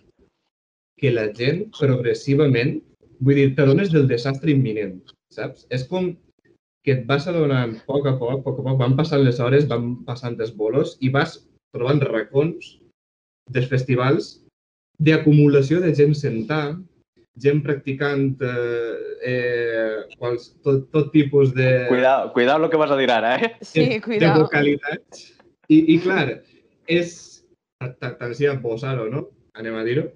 que 1.01 1.11
la 1.11 1.27
gent 1.35 1.65
progressivament, 1.75 2.77
vull 3.19 3.35
dir, 3.41 3.49
t'adones 3.57 3.91
del 3.91 4.07
desastre 4.07 4.53
imminent, 4.55 5.01
saps? 5.35 5.67
És 5.75 5.83
com 5.89 6.13
que 6.85 6.93
et 6.93 7.03
vas 7.09 7.27
adonant 7.27 7.75
a 7.75 7.83
poc 7.89 8.07
a 8.07 8.15
poc, 8.19 8.31
a 8.31 8.41
poc 8.45 8.59
a 8.61 8.63
poc, 8.69 8.79
van 8.79 8.95
passant 8.95 9.23
les 9.25 9.39
hores, 9.43 9.67
van 9.67 9.95
passant 10.07 10.39
els 10.39 10.53
bolos 10.55 10.95
i 11.01 11.09
vas 11.11 11.39
trobant 11.75 11.99
racons 12.07 12.75
dels 13.51 13.67
festivals 13.71 14.35
d'acumulació 15.03 15.81
de 15.83 15.91
gent 15.97 16.13
sentada, 16.15 16.77
gent 17.41 17.61
practicant 17.63 18.41
eh, 18.41 18.95
eh, 19.27 19.95
quals, 20.17 20.53
tot, 20.63 20.85
tot 20.93 21.11
tipus 21.11 21.53
de, 21.55 21.85
Cuidao, 21.89 22.31
cuidao 22.33 22.59
lo 22.59 22.69
que 22.69 22.77
vas 22.77 22.91
a 22.91 22.97
dir 22.97 23.11
ara, 23.11 23.35
eh? 23.35 23.55
Sí, 23.61 23.85
de 23.85 24.01
cuidado. 24.01 24.45
vocalitats. 24.45 25.33
I, 25.67 25.81
i 25.95 25.99
clar, 25.99 26.41
és 26.87 27.15
tant 27.99 28.33
si 28.37 28.47
posar-ho, 28.61 29.09
no? 29.11 29.27
Anem 29.55 29.75
a 29.75 29.83
dir-ho. 29.87 30.07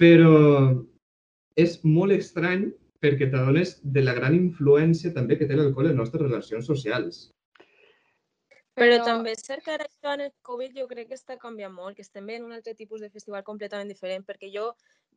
Però 0.00 0.32
és 1.60 1.78
molt 1.84 2.14
estrany 2.14 2.70
perquè 3.04 3.28
t'adones 3.30 3.76
de 3.84 4.02
la 4.02 4.14
gran 4.16 4.34
influència 4.34 5.12
també 5.12 5.36
que 5.36 5.46
té 5.46 5.56
l'alcohol 5.56 5.90
en 5.90 5.94
les 5.94 6.00
nostres 6.00 6.24
relacions 6.24 6.66
socials. 6.66 7.28
Però 8.74 8.96
també 9.06 9.32
és 9.36 9.44
cert 9.46 9.62
que 9.64 9.72
ara 9.74 9.86
això 9.86 10.14
en 10.16 10.24
el 10.24 10.32
Covid 10.48 10.74
jo 10.80 10.88
crec 10.90 11.08
que 11.12 11.18
està 11.18 11.36
canviant 11.38 11.72
molt, 11.74 11.94
que 11.96 12.02
estem 12.02 12.26
veient 12.26 12.46
un 12.46 12.54
altre 12.56 12.74
tipus 12.74 13.04
de 13.04 13.10
festival 13.10 13.44
completament 13.46 13.90
diferent, 13.92 14.26
perquè 14.26 14.50
jo, 14.54 14.72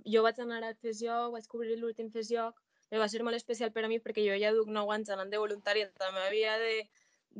jo 0.05 0.21
vaig 0.25 0.39
anar 0.43 0.61
al 0.63 0.77
Fes 0.83 1.01
Joc, 1.01 1.31
vaig 1.33 1.47
cobrir 1.49 1.79
l'últim 1.79 2.11
Fes 2.13 2.29
Joc, 2.29 2.61
i 2.93 3.01
va 3.01 3.09
ser 3.09 3.23
molt 3.25 3.35
especial 3.35 3.73
per 3.73 3.83
a 3.83 3.89
mi 3.91 3.97
perquè 4.03 4.23
jo 4.27 4.37
ja 4.39 4.53
duc 4.55 4.69
9 4.69 4.93
anys 4.95 5.09
anant 5.15 5.33
de 5.33 5.41
voluntària, 5.41 5.89
també 5.97 6.21
havia 6.27 6.53
de, 6.61 6.75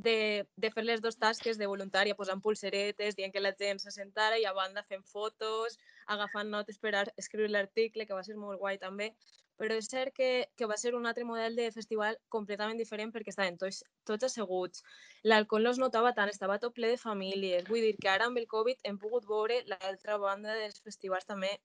de, 0.08 0.18
de 0.58 0.72
fer 0.74 0.84
les 0.84 1.02
dues 1.02 1.18
tasques 1.22 1.58
de 1.62 1.70
voluntària, 1.70 2.18
posant 2.18 2.42
pulseretes, 2.42 3.16
dient 3.16 3.34
que 3.34 3.44
la 3.44 3.54
gent 3.62 3.80
s'assentara 3.82 4.42
i 4.42 4.46
a 4.46 4.54
banda 4.58 4.84
fent 4.90 5.06
fotos, 5.06 5.78
agafant 6.18 6.50
notes 6.50 6.82
per 6.82 6.94
escriure 7.16 7.54
l'article, 7.54 8.06
que 8.06 8.18
va 8.18 8.26
ser 8.26 8.36
molt 8.42 8.60
guai 8.60 8.78
també. 8.82 9.14
Però 9.58 9.74
és 9.74 9.90
cert 9.90 10.14
que, 10.14 10.30
que 10.56 10.68
va 10.70 10.78
ser 10.78 10.94
un 10.96 11.08
altre 11.10 11.26
model 11.26 11.56
de 11.58 11.72
festival 11.74 12.20
completament 12.34 12.78
diferent 12.78 13.14
perquè 13.14 13.34
estaven 13.34 13.58
tots, 13.58 13.82
tots 14.06 14.28
asseguts. 14.28 14.84
L'alcohol 15.26 15.66
no 15.66 15.74
es 15.74 15.82
notava 15.82 16.14
tant, 16.14 16.30
estava 16.30 16.60
tot 16.62 16.76
ple 16.78 16.92
de 16.94 17.02
famílies. 17.02 17.66
Vull 17.70 17.88
dir 17.88 17.96
que 17.98 18.12
ara 18.14 18.30
amb 18.30 18.38
el 18.38 18.46
Covid 18.52 18.86
hem 18.86 19.02
pogut 19.02 19.26
veure 19.26 19.64
l'altra 19.72 20.20
banda 20.22 20.54
dels 20.60 20.78
festivals 20.86 21.26
també 21.26 21.56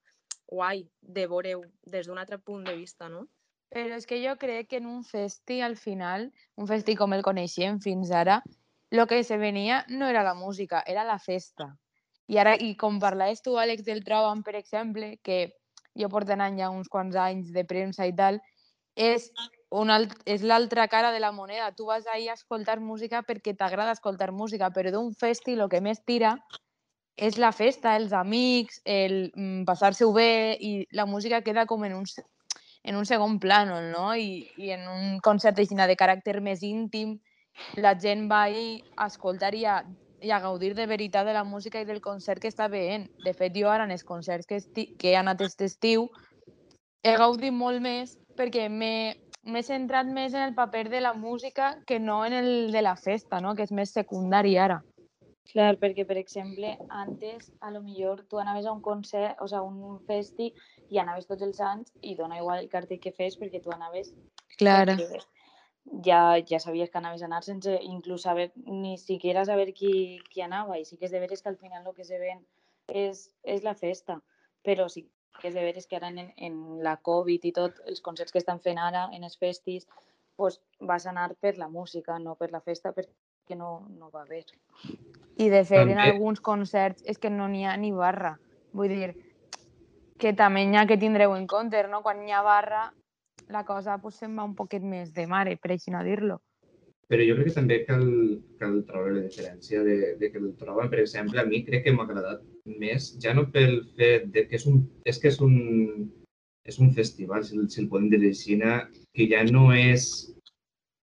guai, 0.49 0.87
de 1.01 1.29
veure 1.29 1.55
des 1.95 2.09
d'un 2.09 2.19
altre 2.19 2.39
punt 2.39 2.65
de 2.65 2.77
vista, 2.77 3.09
no? 3.13 3.27
Però 3.73 3.97
és 3.97 4.05
que 4.09 4.19
jo 4.21 4.35
crec 4.41 4.69
que 4.69 4.81
en 4.83 4.89
un 4.89 5.05
festi, 5.05 5.61
al 5.65 5.79
final, 5.81 6.27
un 6.61 6.69
festi 6.69 6.97
com 6.97 7.15
el 7.17 7.25
coneixem 7.25 7.79
fins 7.81 8.11
ara, 8.13 8.43
el 8.93 9.07
que 9.09 9.23
se 9.25 9.39
venia 9.41 9.85
no 9.89 10.09
era 10.13 10.25
la 10.27 10.35
música, 10.35 10.83
era 10.87 11.05
la 11.09 11.19
festa. 11.19 11.71
I 12.29 12.37
ara, 12.39 12.53
i 12.61 12.75
com 12.77 13.01
parlaves 13.01 13.41
tu, 13.45 13.57
Àlex, 13.57 13.85
del 13.87 14.05
Trobam, 14.05 14.43
per 14.45 14.55
exemple, 14.59 15.17
que 15.25 15.39
jo 15.99 16.09
porto 16.09 16.33
anant 16.33 16.59
ja 16.59 16.71
uns 16.71 16.89
quants 16.89 17.17
anys 17.17 17.53
de 17.53 17.65
premsa 17.69 18.07
i 18.09 18.15
tal, 18.17 18.41
és, 18.97 19.31
un 19.73 19.91
alt, 19.91 20.13
és 20.29 20.43
l'altra 20.45 20.87
cara 20.89 21.13
de 21.13 21.21
la 21.21 21.33
moneda. 21.33 21.71
Tu 21.73 21.87
vas 21.89 22.07
ahir 22.07 22.31
a 22.31 22.37
escoltar 22.37 22.81
música 22.81 23.23
perquè 23.23 23.57
t'agrada 23.57 23.97
escoltar 23.97 24.33
música, 24.33 24.71
però 24.71 24.93
d'un 24.93 25.15
festi 25.15 25.57
el 25.57 25.69
que 25.73 25.81
més 25.81 26.03
tira 26.05 26.37
és 27.17 27.37
la 27.39 27.53
festa, 27.53 27.97
els 27.97 28.13
amics, 28.13 28.81
el 28.85 29.33
mm, 29.35 29.65
passar-se-ho 29.69 30.13
bé 30.13 30.57
i 30.61 30.87
la 30.93 31.07
música 31.07 31.43
queda 31.43 31.67
com 31.67 31.85
en 31.85 31.95
un, 31.95 32.07
en 32.85 32.97
un 32.97 33.07
segon 33.07 33.39
plànol, 33.41 33.91
no? 33.93 34.15
I, 34.17 34.49
i 34.57 34.73
en 34.73 34.89
un 34.89 35.21
concert 35.21 35.57
de 35.57 35.97
caràcter 35.97 36.41
més 36.41 36.63
íntim, 36.63 37.21
la 37.77 37.95
gent 37.99 38.29
va 38.31 38.45
ahir 38.45 38.83
a 38.97 39.07
escoltar 39.07 39.55
i 39.55 39.65
a, 39.65 39.83
i 40.23 40.31
a 40.31 40.41
gaudir 40.41 40.75
de 40.75 40.87
veritat 40.87 41.26
de 41.26 41.35
la 41.35 41.45
música 41.45 41.81
i 41.81 41.87
del 41.88 42.00
concert 42.00 42.41
que 42.41 42.50
està 42.50 42.69
veient. 42.71 43.09
De 43.25 43.35
fet, 43.35 43.55
jo 43.59 43.71
ara 43.71 43.85
en 43.85 43.91
els 43.95 44.05
concerts 44.05 44.47
que, 44.47 44.61
esti 44.62 44.93
que 44.99 45.12
he 45.12 45.17
anat 45.19 45.41
aquest 45.41 45.67
estiu 45.67 46.09
he 47.02 47.17
gaudit 47.19 47.52
molt 47.52 47.83
més 47.83 48.14
perquè 48.38 48.69
m'he 48.71 49.62
centrat 49.67 50.07
més 50.07 50.35
en 50.35 50.47
el 50.47 50.55
paper 50.55 50.88
de 50.88 51.00
la 51.02 51.12
música 51.14 51.75
que 51.87 51.99
no 51.99 52.25
en 52.25 52.33
el 52.38 52.73
de 52.73 52.83
la 52.83 52.95
festa, 52.97 53.41
no? 53.41 53.57
que 53.57 53.67
és 53.67 53.75
més 53.75 53.93
secundari 53.93 54.57
ara. 54.57 54.81
Clar, 55.50 55.75
perquè, 55.76 56.07
per 56.07 56.17
exemple, 56.17 56.71
antes, 56.88 57.50
a 57.61 57.73
lo 57.75 57.83
millor 57.83 58.23
tu 58.31 58.38
anaves 58.38 58.64
a 58.64 58.73
un 58.73 58.81
concert, 58.81 59.35
o 59.43 59.49
sigui, 59.50 59.59
a 59.59 59.88
un 59.91 59.99
festi, 60.07 60.52
i 60.88 61.00
anaves 61.02 61.26
tots 61.26 61.43
els 61.43 61.59
anys 61.61 61.91
i 62.00 62.14
dona 62.17 62.38
igual 62.38 62.62
el 62.62 62.71
cartell 62.73 63.02
que 63.02 63.12
fes 63.12 63.37
perquè 63.41 63.61
tu 63.61 63.75
anaves 63.75 64.14
Clara. 64.57 64.95
perquè 64.95 65.19
ja, 65.85 66.39
ja 66.49 66.61
sabies 66.61 66.91
que 66.91 66.99
anaves 66.99 67.23
a 67.23 67.27
anar 67.27 67.43
sense 67.45 67.79
inclús 67.83 68.23
saber, 68.23 68.53
ni 68.57 68.99
siquiera 68.99 69.45
saber 69.45 69.73
qui, 69.75 70.21
qui 70.31 70.43
anava. 70.43 70.79
I 70.79 70.85
sí 70.85 70.97
que 70.97 71.07
és 71.07 71.15
de 71.15 71.21
veres 71.21 71.43
que 71.43 71.51
al 71.51 71.59
final 71.59 71.87
el 71.87 71.95
que 71.95 72.05
se 72.05 72.19
ven 72.19 72.45
és, 72.89 73.31
és 73.43 73.62
la 73.62 73.75
festa, 73.75 74.21
però 74.62 74.89
sí 74.89 75.09
que 75.41 75.49
és 75.49 75.55
de 75.55 75.65
veres 75.65 75.87
que 75.89 75.97
ara 75.97 76.11
en, 76.12 76.33
en 76.37 76.57
la 76.85 76.99
Covid 77.01 77.45
i 77.49 77.53
tot, 77.57 77.81
els 77.89 78.03
concerts 78.05 78.33
que 78.33 78.41
estan 78.43 78.61
fent 78.61 78.79
ara 78.79 79.09
en 79.17 79.25
els 79.25 79.39
festis, 79.41 79.89
pues, 80.37 80.61
vas 80.81 81.07
anar 81.07 81.35
per 81.41 81.57
la 81.59 81.69
música, 81.69 82.19
no 82.19 82.37
per 82.37 82.51
la 82.53 82.61
festa, 82.61 82.93
perquè 82.93 83.57
no, 83.57 83.87
no 83.97 84.11
va 84.11 84.23
haver. 84.23 84.45
I 85.41 85.49
de 85.49 85.65
fet, 85.65 85.89
en 85.89 85.99
alguns 85.99 86.41
concerts 86.45 87.03
és 87.09 87.19
que 87.19 87.31
no 87.33 87.49
n'hi 87.49 87.65
ha 87.65 87.77
ni 87.81 87.93
barra. 87.97 88.37
Vull 88.77 88.93
dir, 88.93 89.12
que 90.21 90.35
també 90.37 90.67
n'hi 90.67 90.79
ha 90.79 90.87
que 90.87 91.01
tindreu 91.01 91.35
en 91.37 91.49
compte, 91.49 91.81
no? 91.89 92.03
Quan 92.05 92.21
n'hi 92.23 92.37
ha 92.37 92.45
barra, 92.45 92.91
la 93.49 93.65
cosa 93.65 93.99
pues, 94.03 94.17
se'n 94.21 94.37
va 94.39 94.45
un 94.49 94.55
poquet 94.55 94.83
més 94.83 95.13
de 95.15 95.27
mare, 95.27 95.57
per 95.57 95.73
així 95.75 95.91
no 95.95 96.03
dir-lo. 96.05 96.41
Però 97.13 97.25
jo 97.27 97.35
crec 97.37 97.51
que 97.51 97.59
també 97.59 97.77
cal, 97.85 98.05
cal 98.61 98.79
treure 98.89 99.13
la 99.13 99.23
diferència 99.27 99.83
de, 99.85 99.97
de 100.21 100.31
que 100.33 100.39
el 100.41 100.53
troben, 100.57 100.89
per 100.89 101.03
exemple, 101.03 101.41
a 101.41 101.45
mi 101.45 101.61
crec 101.67 101.85
que 101.85 101.93
m'ha 101.93 102.07
agradat 102.09 102.45
més, 102.81 103.11
ja 103.21 103.35
no 103.37 103.49
pel 103.53 103.83
fet 103.99 104.31
de 104.33 104.47
que 104.49 104.57
és 104.57 104.65
un, 104.71 104.79
és 105.05 105.19
que 105.21 105.29
és 105.29 105.41
un, 105.45 105.57
és 106.65 106.79
un 106.79 106.93
festival, 106.97 107.45
si, 107.45 107.59
el- 107.59 107.69
si 107.69 107.83
el 107.83 107.91
podem 107.93 108.09
dir 108.09 108.23
així, 108.31 108.57
que 109.13 109.27
ja 109.29 109.43
no 109.51 109.67
és 109.77 110.07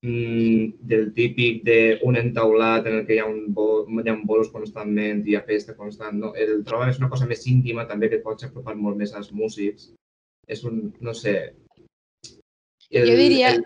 mm, 0.05 0.87
del 0.93 1.13
típic 1.17 1.65
d'un 1.67 2.17
entaulat 2.21 2.87
en 2.87 3.01
el 3.01 3.07
que 3.07 3.17
hi 3.17 3.23
ha, 3.23 3.27
un 3.27 3.49
bo, 3.55 3.87
hi 3.89 4.09
ha 4.13 4.17
bolos 4.25 4.53
constantment 4.55 5.25
hi 5.27 5.35
ha 5.35 5.43
festa 5.49 5.75
constant. 5.75 6.21
No, 6.21 6.35
el 6.37 6.63
troben 6.69 6.93
és 6.93 7.01
una 7.03 7.11
cosa 7.11 7.27
més 7.27 7.47
íntima 7.51 7.89
també 7.89 8.09
que 8.09 8.21
et 8.21 8.27
pots 8.27 8.47
apropar 8.47 8.77
molt 8.77 9.01
més 9.01 9.15
als 9.15 9.33
músics. 9.33 9.91
És 10.47 10.63
un, 10.65 10.93
no 11.01 11.15
sé... 11.15 11.55
jo 12.91 13.17
diria, 13.17 13.51
el- 13.51 13.65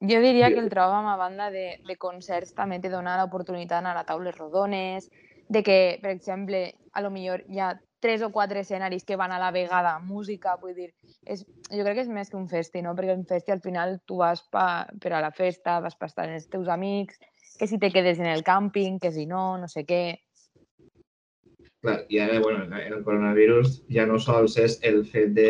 jo 0.00 0.20
diria 0.20 0.50
que 0.52 0.60
el 0.60 0.70
trobam 0.70 1.06
a 1.06 1.16
banda 1.16 1.50
de, 1.50 1.78
de 1.86 1.96
concerts 1.96 2.54
també 2.54 2.80
te 2.80 2.90
dona 2.90 3.18
l'oportunitat 3.20 3.82
d'anar 3.82 3.96
a 3.96 4.04
taules 4.08 4.36
rodones, 4.38 5.10
de 5.48 5.62
que, 5.62 5.98
per 6.02 6.10
exemple, 6.10 6.74
a 6.92 7.00
lo 7.02 7.10
millor 7.10 7.44
hi 7.48 7.60
ha 7.60 7.74
tres 8.02 8.22
o 8.22 8.32
quatre 8.34 8.60
escenaris 8.60 9.04
que 9.04 9.16
van 9.16 9.32
a 9.32 9.38
la 9.38 9.52
vegada, 9.54 9.98
música, 10.00 10.56
vull 10.58 10.74
dir, 10.74 10.88
és, 11.24 11.44
jo 11.70 11.84
crec 11.84 11.94
que 12.00 12.02
és 12.02 12.08
més 12.10 12.30
que 12.30 12.36
un 12.36 12.48
festi, 12.50 12.82
no? 12.82 12.96
Perquè 12.98 13.14
un 13.14 13.26
festi 13.26 13.52
al 13.54 13.60
final 13.62 14.00
tu 14.06 14.16
vas 14.18 14.42
pa, 14.50 14.88
per 15.00 15.12
a 15.14 15.20
la 15.22 15.30
festa, 15.30 15.78
vas 15.80 15.94
per 15.94 16.08
estar 16.10 16.26
amb 16.26 16.34
els 16.34 16.48
teus 16.50 16.68
amics, 16.68 17.20
que 17.58 17.68
si 17.68 17.78
te 17.78 17.92
quedes 17.94 18.18
en 18.18 18.26
el 18.26 18.42
càmping, 18.42 18.98
que 18.98 19.12
si 19.12 19.26
no, 19.26 19.56
no 19.58 19.68
sé 19.68 19.84
què. 19.86 20.18
Clar, 21.82 22.04
i 22.08 22.18
ara, 22.22 22.38
bueno, 22.38 22.62
en 22.64 22.92
el 22.94 23.02
coronavirus 23.02 23.80
ja 23.90 24.04
no 24.06 24.20
sols 24.22 24.54
és 24.62 24.76
el 24.86 25.00
fet 25.10 25.32
de, 25.34 25.48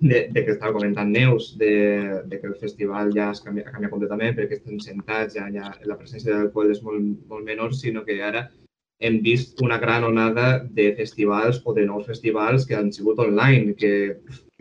de, 0.00 0.24
de 0.34 0.42
que 0.42 0.50
estava 0.56 0.74
comentant 0.74 1.12
Neus, 1.14 1.52
de, 1.60 1.70
de 2.26 2.40
que 2.40 2.50
el 2.50 2.56
festival 2.58 3.12
ja 3.14 3.28
es 3.30 3.42
canvia, 3.44 3.68
ha 3.68 3.74
canviat 3.76 3.92
completament 3.92 4.34
perquè 4.34 4.58
estem 4.58 4.80
sentats, 4.82 5.36
ja, 5.38 5.46
ja 5.54 5.70
la 5.86 5.98
presència 6.00 6.34
d'alcohol 6.34 6.74
és 6.74 6.82
molt, 6.82 7.06
molt 7.30 7.46
menor, 7.46 7.70
sinó 7.78 8.02
que 8.08 8.18
ara 8.30 8.48
hem 9.04 9.20
vist 9.22 9.60
una 9.62 9.78
gran 9.78 10.04
onada 10.04 10.58
de 10.64 10.90
festivals 10.96 11.60
o 11.64 11.74
de 11.76 11.84
nous 11.86 12.06
festivals 12.08 12.64
que 12.66 12.76
han 12.76 12.90
sigut 12.92 13.20
online, 13.20 13.74
que 13.76 13.92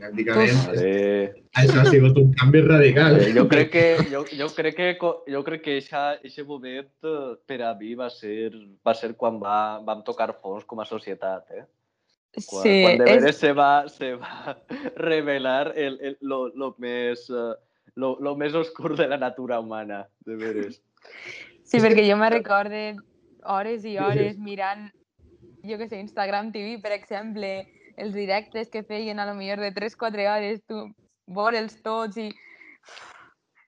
pràcticament. 0.03 0.59
Vale. 0.67 1.43
això 1.59 1.81
ha 1.81 1.85
sigut 1.89 2.17
un 2.19 2.33
canvi 2.39 2.63
radical. 2.65 3.19
Eh, 3.21 3.29
jo 3.35 3.45
crec 3.51 3.69
que 3.73 3.85
jo, 4.11 4.23
jo 4.39 4.49
crec 4.55 4.75
que 4.79 4.89
jo 4.99 5.43
crec 5.45 5.63
que 5.65 5.77
eixa, 5.79 6.03
eixe 6.23 6.45
moment 6.47 6.89
eh, 7.05 7.35
per 7.47 7.61
a 7.63 7.73
mi 7.79 7.93
va 7.99 8.09
ser 8.13 8.51
va 8.85 8.95
ser 8.97 9.13
quan 9.19 9.39
va, 9.41 9.79
vam 9.85 10.03
tocar 10.03 10.33
fons 10.41 10.65
com 10.65 10.81
a 10.83 10.89
societat, 10.89 11.45
eh? 11.51 11.65
Quan, 12.33 12.63
Sí, 12.65 12.81
quan 12.81 12.97
de 12.97 13.05
és, 13.05 13.21
veres 13.21 13.37
se 13.37 13.53
va, 13.53 13.87
se 13.87 14.15
va 14.17 14.57
revelar 15.07 15.73
el, 15.77 15.99
el, 16.01 16.17
lo, 16.21 16.47
lo, 16.57 16.73
més, 16.81 17.27
eh, 17.29 17.53
lo, 17.95 18.15
lo 18.19 18.33
més 18.35 18.57
oscur 18.57 18.95
de 18.97 19.07
la 19.07 19.19
natura 19.21 19.59
humana, 19.61 20.07
de 20.25 20.39
veres. 20.41 20.81
sí, 21.63 21.77
perquè 21.77 22.07
jo 22.09 22.17
me 22.17 22.31
recorde 22.33 22.95
hores 23.45 23.85
i 23.85 23.97
hores 23.97 24.37
mirant, 24.37 24.89
jo 25.63 25.77
que 25.77 25.87
sé, 25.87 25.99
Instagram 25.99 26.51
TV, 26.51 26.79
per 26.81 26.91
exemple, 26.91 27.67
els 27.97 28.13
directes 28.13 28.69
que 28.69 28.83
feien 28.83 29.19
a 29.19 29.25
lo 29.25 29.35
millor 29.35 29.59
de 29.59 29.71
3-4 29.71 30.27
hores, 30.27 30.63
tu 30.67 30.87
veure'ls 31.27 31.81
tots 31.83 32.17
i... 32.17 32.31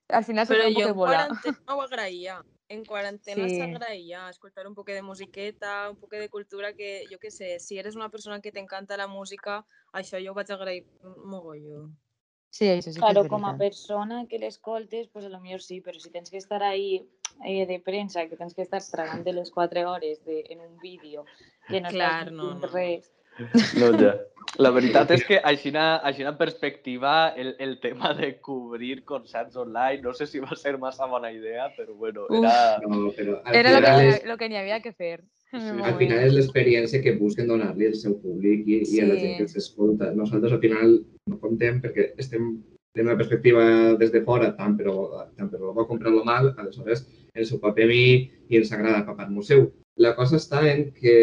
Al 0.10 0.24
final 0.24 0.46
se 0.46 0.54
Però 0.54 0.68
jo 0.70 0.90
en 0.90 0.96
volar. 0.96 1.28
quarantena 1.28 1.76
ho 1.76 1.82
agraïa. 1.82 2.44
En 2.68 2.84
quarantena 2.86 3.48
Sí. 3.48 3.58
s'agraïa 3.60 4.30
escoltar 4.30 4.66
un 4.68 4.74
poc 4.74 4.88
de 4.90 5.02
musiqueta, 5.02 5.90
un 5.90 5.98
poc 5.98 6.12
de 6.18 6.30
cultura 6.30 6.74
que, 6.74 7.06
jo 7.12 7.20
que 7.20 7.30
sé, 7.30 7.60
si 7.60 7.78
eres 7.78 7.96
una 7.96 8.10
persona 8.10 8.42
que 8.42 8.52
t'encanta 8.52 8.98
la 8.98 9.08
música, 9.08 9.66
això 9.94 10.18
jo 10.24 10.32
ho 10.32 10.36
vaig 10.36 10.50
agrair 10.52 10.86
mogolló. 11.04 11.90
Sí, 12.50 12.66
això 12.66 12.90
sí 12.90 12.96
que 12.96 13.06
Claro, 13.06 13.22
és 13.26 13.30
com 13.30 13.46
a 13.46 13.58
persona 13.58 14.26
que 14.28 14.40
l'escoltes, 14.40 15.10
pues 15.14 15.26
a 15.26 15.30
lo 15.30 15.42
millor 15.42 15.62
sí, 15.62 15.82
però 15.82 16.00
si 16.00 16.10
tens 16.10 16.32
que 16.32 16.38
estar 16.38 16.64
ahí 16.64 17.04
eh, 17.44 17.66
de 17.66 17.80
premsa 17.80 18.28
que 18.30 18.38
tens 18.38 18.54
que 18.54 18.62
estar 18.64 18.82
tragant 18.92 19.24
de 19.26 19.34
les 19.34 19.52
4 19.52 19.84
hores 19.90 20.24
de, 20.26 20.44
en 20.50 20.62
un 20.62 20.78
vídeo 20.80 21.26
que 21.68 21.82
no 21.82 21.90
Clar, 21.90 22.28
estàs 22.28 22.32
no, 22.32 22.44
dient 22.54 22.62
no. 22.62 22.72
res. 22.74 23.12
No, 23.80 23.92
ja. 24.00 24.16
La 24.62 24.70
veritat 24.72 25.10
és 25.12 25.24
que 25.26 25.40
així 25.44 25.72
en 25.74 26.38
perspectiva 26.38 27.34
el, 27.36 27.56
el 27.60 27.80
tema 27.82 28.14
de 28.14 28.38
cobrir 28.40 29.04
concerts 29.04 29.58
online 29.58 30.02
no 30.04 30.14
sé 30.14 30.28
si 30.28 30.40
va 30.40 30.56
ser 30.56 30.78
massa 30.78 31.08
bona 31.10 31.32
idea, 31.34 31.66
però 31.76 31.96
bueno, 31.96 32.28
Uf. 32.30 32.38
era... 32.46 32.78
No, 32.88 33.10
però 33.12 33.42
Era 33.52 33.72
lo 33.74 33.82
final, 33.82 34.00
que, 34.00 34.08
és, 34.10 34.22
lo 34.30 34.38
que 34.38 34.50
n'hi 34.50 34.58
havia 34.62 34.80
que 34.82 34.94
fer. 34.94 35.24
el 35.52 35.62
Sí. 35.62 35.82
al 35.84 35.98
final 35.98 36.24
és 36.26 36.34
l'experiència 36.34 37.02
que 37.02 37.16
busquen 37.18 37.48
donar-li 37.48 37.88
al 37.88 37.96
seu 37.96 38.16
públic 38.22 38.66
i, 38.68 38.80
i 38.86 39.02
a 39.02 39.06
la 39.08 39.16
Sí. 39.16 39.22
gent 39.26 39.36
que 39.38 39.44
els 39.44 39.56
escolta. 39.56 40.12
Nosaltres 40.14 40.54
al 40.54 40.60
final 40.60 40.96
no 41.28 41.40
contem 41.40 41.82
perquè 41.82 42.14
estem 42.18 42.48
en 42.96 43.06
una 43.08 43.18
perspectiva 43.18 43.96
des 44.00 44.12
de 44.12 44.22
fora, 44.24 44.56
tant 44.56 44.78
però, 44.78 45.26
tant 45.36 45.50
però 45.52 45.70
el 45.70 45.76
bo 45.76 45.88
comprar 45.88 46.12
lo 46.14 46.24
mal, 46.24 46.54
aleshores 46.58 47.06
ens 47.36 47.52
ho 47.52 47.62
papem 47.64 47.92
i, 47.94 48.06
i 48.50 48.60
ens 48.60 48.72
agrada 48.76 49.06
papar-nos 49.08 49.52
seu. 49.52 49.68
La 50.02 50.16
cosa 50.16 50.40
està 50.42 50.62
en 50.72 50.90
que, 50.96 51.16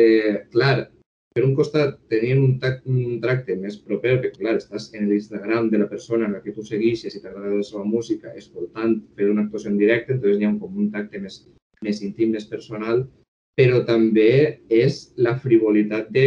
clar, 0.53 0.89
per 1.33 1.45
un 1.47 1.55
costat 1.57 1.97
tenien 2.13 2.43
un, 2.45 2.53
un 2.93 3.21
tracte 3.25 3.57
més 3.57 3.79
proper, 3.81 4.19
perquè 4.21 4.43
clar, 4.43 4.59
estàs 4.61 4.91
en 4.99 5.09
l'Instagram 5.09 5.71
de 5.73 5.81
la 5.81 5.89
persona 5.89 6.29
en 6.29 6.37
la 6.37 6.43
que 6.45 6.53
tu 6.57 6.65
segueixes 6.67 7.17
i 7.17 7.23
t'agrada 7.23 7.57
la 7.57 7.65
seva 7.69 7.85
música, 7.89 8.35
escoltant, 8.37 8.99
fer 9.17 9.31
una 9.33 9.47
actuació 9.47 9.73
en 9.73 9.81
directe, 9.81 10.17
entonces 10.17 10.41
hi 10.41 10.49
ha 10.49 10.53
un, 10.53 10.61
com 10.61 10.77
un 10.85 10.91
tracte 10.93 11.21
més, 11.25 11.41
més 11.85 12.03
íntim, 12.05 12.35
més 12.37 12.49
personal, 12.53 13.07
però 13.57 13.83
també 13.89 14.61
és 14.69 15.05
la 15.17 15.37
frivolitat 15.41 16.13
de... 16.13 16.27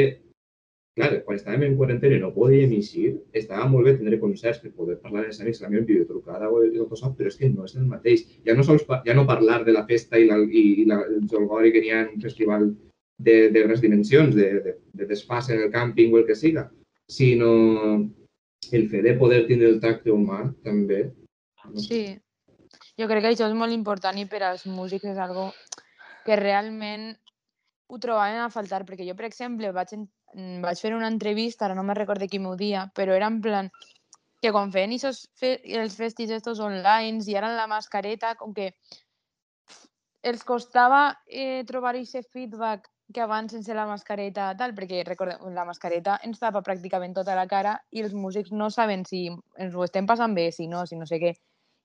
Clar, 0.95 1.09
quan 1.25 1.35
estàvem 1.35 1.63
en 1.65 1.73
quarantena 1.75 2.15
i 2.15 2.21
no 2.21 2.29
podíem 2.31 2.71
eixir, 2.77 3.09
estava 3.35 3.65
molt 3.67 3.83
bé 3.89 3.93
tindre 3.97 4.19
concerts 4.21 4.61
per 4.63 4.69
poder 4.77 4.95
parlar 5.03 5.25
amb 5.25 5.31
els 5.33 5.41
amics, 5.43 5.59
la 5.59 5.71
meva 5.73 5.83
videotrucada 5.89 6.47
o 6.47 6.61
tot 6.77 6.93
això, 6.95 7.09
però 7.17 7.27
és 7.27 7.35
que 7.35 7.49
no 7.51 7.65
és 7.67 7.75
el 7.75 7.89
mateix. 7.89 8.23
Ja 8.47 8.55
no, 8.55 8.63
sols, 8.63 8.85
ja 9.03 9.15
no 9.17 9.25
parlar 9.27 9.65
de 9.67 9.75
la 9.75 9.83
festa 9.89 10.21
i, 10.21 10.29
la, 10.29 10.37
i, 10.39 10.85
la, 10.87 11.01
el 11.03 11.27
jolgori 11.31 11.73
que 11.75 11.81
n'hi 11.83 11.91
ha 11.91 12.05
en 12.05 12.13
un 12.13 12.23
festival 12.23 12.69
de, 13.17 13.35
de 13.51 13.65
grans 13.65 13.83
dimensions, 13.83 14.39
de, 14.39 14.47
de, 14.63 14.77
de 14.95 15.09
desfase 15.11 15.57
en 15.57 15.65
el 15.65 15.73
càmping 15.75 16.15
o 16.15 16.21
el 16.21 16.25
que 16.29 16.39
siga, 16.39 16.69
sinó 17.11 17.51
el 18.71 18.87
fet 18.87 19.03
de 19.03 19.17
poder 19.19 19.43
tindre 19.51 19.73
el 19.75 19.81
tacte 19.83 20.15
humà 20.15 20.45
també. 20.63 21.09
No. 21.65 21.75
Sí. 21.89 22.05
Jo 22.95 23.11
crec 23.11 23.25
que 23.25 23.35
això 23.35 23.51
és 23.51 23.59
molt 23.59 23.75
important 23.75 24.15
i 24.15 24.29
per 24.31 24.45
als 24.47 24.63
músics 24.63 25.11
és 25.11 25.19
algo 25.19 25.49
que 26.23 26.39
realment 26.39 27.09
ho 27.91 27.99
trobaven 27.99 28.39
a 28.41 28.51
faltar, 28.53 28.85
perquè 28.87 29.03
jo, 29.03 29.19
per 29.19 29.27
exemple, 29.27 29.75
vaig, 29.75 29.91
vaig 30.35 30.81
fer 30.81 30.93
una 30.95 31.07
entrevista, 31.07 31.65
ara 31.65 31.75
no 31.75 31.83
me 31.83 31.95
recordo 31.95 32.27
qui 32.27 32.39
m'ho 32.39 32.55
dia, 32.59 32.89
però 32.95 33.15
era 33.15 33.27
en 33.31 33.41
plan 33.41 33.69
que 34.41 34.51
quan 34.51 34.71
feien 34.71 34.93
esos 34.93 35.25
fe 35.39 35.57
els 35.79 35.95
festis 35.95 36.29
estos 36.29 36.59
online 36.59 37.23
i 37.25 37.37
ara 37.39 37.53
la 37.55 37.67
mascareta, 37.71 38.35
com 38.35 38.53
que 38.53 38.73
els 40.25 40.43
costava 40.43 41.21
eh, 41.27 41.63
trobar 41.69 41.95
aquest 41.95 42.31
feedback 42.33 42.89
que 43.13 43.21
abans 43.21 43.53
sense 43.53 43.73
la 43.77 43.85
mascareta 43.85 44.49
tal, 44.57 44.73
perquè 44.73 45.03
recordem, 45.05 45.41
la 45.53 45.65
mascareta 45.65 46.19
ens 46.25 46.41
tapa 46.41 46.63
pràcticament 46.65 47.13
tota 47.13 47.35
la 47.37 47.45
cara 47.47 47.75
i 47.91 48.01
els 48.01 48.13
músics 48.13 48.51
no 48.51 48.71
saben 48.73 49.05
si 49.05 49.27
ens 49.61 49.75
ho 49.75 49.83
estem 49.85 50.07
passant 50.09 50.33
bé, 50.33 50.51
si 50.51 50.67
no, 50.67 50.85
si 50.89 50.97
no 50.97 51.05
sé 51.05 51.21
què. 51.21 51.35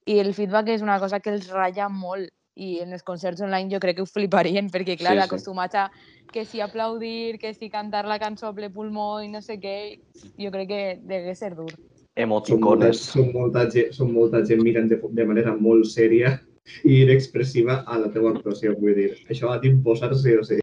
I 0.09 0.19
el 0.25 0.33
feedback 0.35 0.73
és 0.73 0.83
una 0.83 0.99
cosa 0.99 1.21
que 1.21 1.31
els 1.35 1.51
ratlla 1.53 1.91
molt 1.93 2.33
i 2.57 2.81
en 2.83 2.93
els 2.93 3.05
concerts 3.07 3.41
online 3.41 3.71
jo 3.71 3.81
crec 3.81 3.97
que 3.97 4.03
ho 4.05 4.09
fliparien 4.09 4.69
perquè, 4.71 4.97
clar, 4.99 5.15
Sí, 5.15 5.23
sí, 5.23 5.27
acostumats 5.29 5.79
a 5.79 5.91
que 6.33 6.45
si 6.45 6.61
aplaudir, 6.61 7.39
que 7.39 7.55
si 7.55 7.71
cantar 7.71 8.07
la 8.07 8.19
cançó 8.19 8.49
a 8.49 8.55
ple 8.55 8.71
pulmó 8.71 9.21
i 9.23 9.29
no 9.29 9.41
sé 9.43 9.59
què, 9.63 10.01
jo 10.39 10.51
crec 10.51 10.69
que 10.69 10.85
degué 11.03 11.35
ser 11.35 11.55
dur. 11.55 11.71
Són 11.71 11.81
molta, 11.81 12.23
Emoticones. 12.23 13.03
són, 13.15 13.33
molta, 13.33 13.67
són 13.95 14.13
molta 14.13 14.45
gent 14.45 14.63
mirant 14.63 14.89
de, 14.91 14.99
de 15.01 15.25
manera 15.25 15.55
molt 15.57 15.87
sèria 15.87 16.39
i 16.85 17.03
inexpressiva 17.03 17.83
a 17.87 17.99
la 17.99 18.11
teva 18.13 18.35
actuació, 18.35 18.75
vull 18.79 18.99
dir. 18.99 19.13
Això 19.31 19.51
ha 19.51 19.61
d'imposar-se, 19.63 20.37
o 20.39 20.45
sigui, 20.45 20.61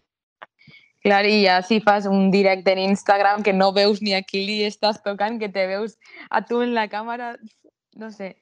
Clar, 1.08 1.22
i 1.30 1.44
ja 1.44 1.60
si 1.62 1.78
fas 1.80 2.06
un 2.10 2.30
directe 2.30 2.72
en 2.74 2.80
Instagram 2.82 3.44
que 3.46 3.52
no 3.54 3.70
veus 3.72 4.02
ni 4.02 4.16
a 4.16 4.22
qui 4.26 4.42
li 4.44 4.58
estàs 4.66 4.98
tocant, 5.04 5.38
que 5.38 5.48
te 5.48 5.66
veus 5.70 5.94
a 6.28 6.42
tu 6.44 6.60
en 6.60 6.74
la 6.74 6.88
càmera, 6.90 7.36
no 7.96 8.10
sé. 8.10 8.34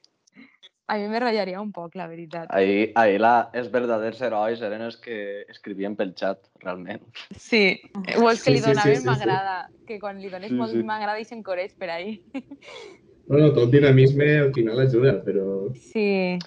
A 0.89 0.97
mi 0.99 1.09
me 1.11 1.19
ratllaria 1.19 1.61
un 1.61 1.73
poc, 1.75 1.97
la 1.99 2.07
veritat. 2.07 2.47
Ahir, 2.55 2.93
ahir 2.95 3.19
la, 3.21 3.49
els 3.59 3.73
verdaders 3.75 4.21
herois 4.23 4.61
eren 4.63 4.85
els 4.87 4.97
que 5.03 5.17
escrivien 5.51 5.97
pel 5.99 6.13
xat, 6.15 6.45
realment. 6.63 7.03
Sí, 7.35 7.81
o 8.21 8.29
els 8.31 8.45
que 8.45 8.53
Sí, 8.53 8.55
li 8.55 8.61
sí, 8.61 8.63
sí, 8.63 8.69
donaven 8.71 8.95
sí, 8.95 9.01
sí. 9.03 9.09
m'agrada, 9.09 9.57
que 9.89 9.99
quan 9.99 10.21
li 10.23 10.31
dones 10.31 10.53
Sí, 10.53 10.59
molt 10.61 10.77
sí. 10.77 10.85
m'agrada 10.87 11.19
i 11.19 11.27
s'encoreix 11.27 11.75
per 11.75 11.91
ahí. 11.91 12.21
bueno, 13.27 13.51
tot 13.53 13.71
dinamisme 13.75 14.29
al 14.45 14.53
final 14.55 14.79
ajuda, 14.87 15.17
però 15.27 15.73
Sí, 15.75 16.39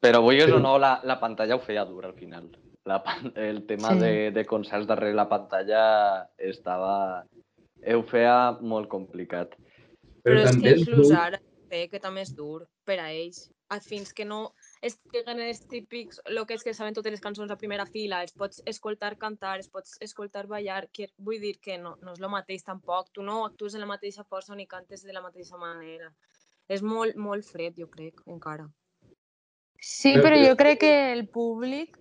Però 0.00 0.20
vulguis 0.20 0.44
Però- 0.48 0.56
o 0.56 0.60
no, 0.60 0.78
la, 0.78 1.00
la 1.04 1.18
pantalla 1.20 1.56
ho 1.56 1.60
feia 1.64 1.84
dur 1.88 2.04
al 2.06 2.14
final. 2.16 2.50
La, 2.84 3.02
el 3.36 3.62
tema 3.66 3.92
Sí. 3.94 4.00
de, 4.00 4.30
de 4.32 4.44
concerts 4.46 4.86
darrere 4.88 5.14
la 5.16 5.28
pantalla 5.28 5.84
estava... 6.38 7.24
Ho 7.84 8.02
feia 8.08 8.52
molt 8.60 8.88
complicat. 8.88 9.52
Però 10.24 10.40
és 10.40 10.48
també 10.50 10.62
que 10.70 10.74
és 10.74 10.80
inclús 10.86 11.08
dur- 11.08 11.20
ara 11.20 11.40
sé 11.70 11.88
que 11.92 12.00
també 12.00 12.20
és 12.24 12.34
dur 12.36 12.64
per 12.84 13.00
a 13.00 13.10
ells. 13.12 13.50
Fins 13.82 14.12
que 14.14 14.22
no 14.28 14.52
estiguen 14.86 15.40
els 15.42 15.64
típics, 15.66 16.20
el 16.30 16.38
que 16.46 16.54
és 16.54 16.62
que 16.62 16.74
saben 16.76 16.94
totes 16.94 17.10
les 17.10 17.22
cançons 17.24 17.50
a 17.50 17.56
primera 17.58 17.86
fila, 17.88 18.20
els 18.22 18.32
pots 18.38 18.60
escoltar 18.70 19.16
cantar, 19.18 19.56
els 19.58 19.68
pots 19.72 19.96
escoltar 20.04 20.46
ballar, 20.46 20.84
que 20.92 21.08
vull 21.16 21.40
dir 21.42 21.56
que 21.58 21.78
no, 21.78 21.96
no 22.04 22.12
és 22.12 22.20
el 22.20 22.30
mateix 22.30 22.62
tampoc. 22.62 23.10
Tu 23.10 23.24
no 23.26 23.40
actues 23.48 23.74
de 23.74 23.80
la 23.82 23.88
mateixa 23.90 24.22
força 24.22 24.54
ni 24.54 24.68
cantes 24.70 25.02
de 25.02 25.12
la 25.16 25.24
mateixa 25.24 25.58
manera. 25.58 26.12
És 26.68 26.82
molt, 26.82 27.16
molt 27.16 27.44
fred, 27.44 27.74
jo 27.76 27.88
crec, 27.90 28.22
encara. 28.26 28.68
sí, 29.80 30.14
Però- 30.16 30.38
jo 30.46 30.54
crec 30.56 30.78
que 30.80 31.12
el 31.12 31.26
públic 31.28 31.98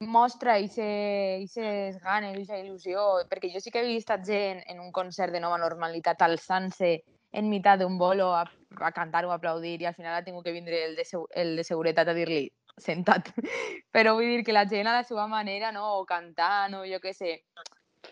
mostra 0.00 0.56
aquestes 0.56 2.00
ganes, 2.02 2.32
aquesta 2.34 2.58
il·lusió, 2.58 3.04
perquè 3.28 3.52
jo 3.52 3.60
sí 3.60 3.70
que 3.70 3.80
he 3.80 3.86
vist 3.86 4.10
a 4.10 4.18
gent 4.22 4.62
en 4.66 4.80
un 4.80 4.90
concert 4.92 5.32
de 5.32 5.40
nova 5.40 5.58
normalitat 5.58 6.20
alçant-se 6.22 7.04
en 7.34 7.50
meitat 7.50 7.80
d'un 7.82 7.98
bolo 7.98 8.30
a, 8.34 8.44
a 8.80 8.92
cantar 8.94 9.24
o 9.26 9.32
a 9.32 9.38
aplaudir 9.38 9.80
i 9.82 9.88
al 9.90 9.96
final 9.96 10.14
ha 10.14 10.24
tingut 10.24 10.46
que 10.46 10.54
vindre 10.54 10.84
el 10.86 10.94
de, 10.96 11.06
el 11.34 11.56
de 11.58 11.64
seguretat 11.66 12.08
a 12.08 12.14
dir-li 12.16 12.46
sentat. 12.80 13.30
Però 13.94 14.14
vull 14.18 14.30
dir 14.30 14.44
que 14.46 14.54
la 14.54 14.66
gent 14.70 14.86
a 14.90 14.98
la 14.98 15.06
seva 15.06 15.26
manera, 15.30 15.72
no? 15.72 15.98
o 15.98 16.04
cantant, 16.06 16.78
o 16.78 16.84
jo 16.88 17.00
què 17.02 17.14
sé, 17.14 17.40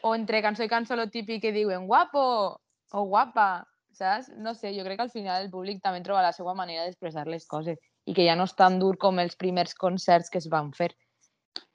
o 0.03 0.15
entre 0.17 0.43
cançó 0.43 0.67
i 0.67 0.71
cançó 0.71 0.97
lo 0.99 1.09
típic 1.11 1.43
que 1.43 1.55
diuen 1.55 1.87
guapo 1.87 2.25
o 2.93 3.05
guapa, 3.09 3.65
saps? 3.95 4.33
No 4.37 4.55
sé, 4.55 4.73
jo 4.77 4.85
crec 4.87 4.99
que 4.99 5.07
al 5.07 5.15
final 5.15 5.45
el 5.45 5.51
públic 5.53 5.83
també 5.83 6.03
troba 6.03 6.25
la 6.25 6.35
seva 6.35 6.55
manera 6.59 6.85
d'expressar 6.87 7.29
les 7.29 7.47
coses 7.47 7.79
i 8.07 8.15
que 8.17 8.27
ja 8.27 8.35
no 8.39 8.49
és 8.49 8.55
tan 8.59 8.81
dur 8.83 8.97
com 8.99 9.21
els 9.23 9.39
primers 9.39 9.75
concerts 9.79 10.31
que 10.31 10.43
es 10.43 10.51
van 10.51 10.73
fer. 10.75 10.91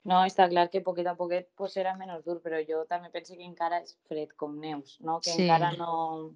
No, 0.07 0.21
està 0.23 0.47
clar 0.47 0.69
que 0.71 0.81
poquet 0.83 1.07
a 1.07 1.17
poquet 1.19 1.49
pues, 1.59 1.73
serà 1.75 1.93
menys 1.99 2.23
dur, 2.23 2.37
però 2.43 2.59
jo 2.63 2.85
també 2.87 3.11
penso 3.11 3.35
que 3.35 3.43
encara 3.43 3.81
és 3.83 3.97
fred 4.07 4.31
com 4.39 4.55
neus, 4.59 4.97
no? 5.03 5.19
que 5.19 5.33
Sí. 5.33 5.43
encara 5.43 5.73
no... 5.75 6.33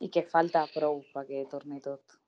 i 0.00 0.08
que 0.12 0.26
falta 0.34 0.66
prou 0.74 1.02
perquè 1.14 1.44
torni 1.50 1.80
tot. 1.84 2.18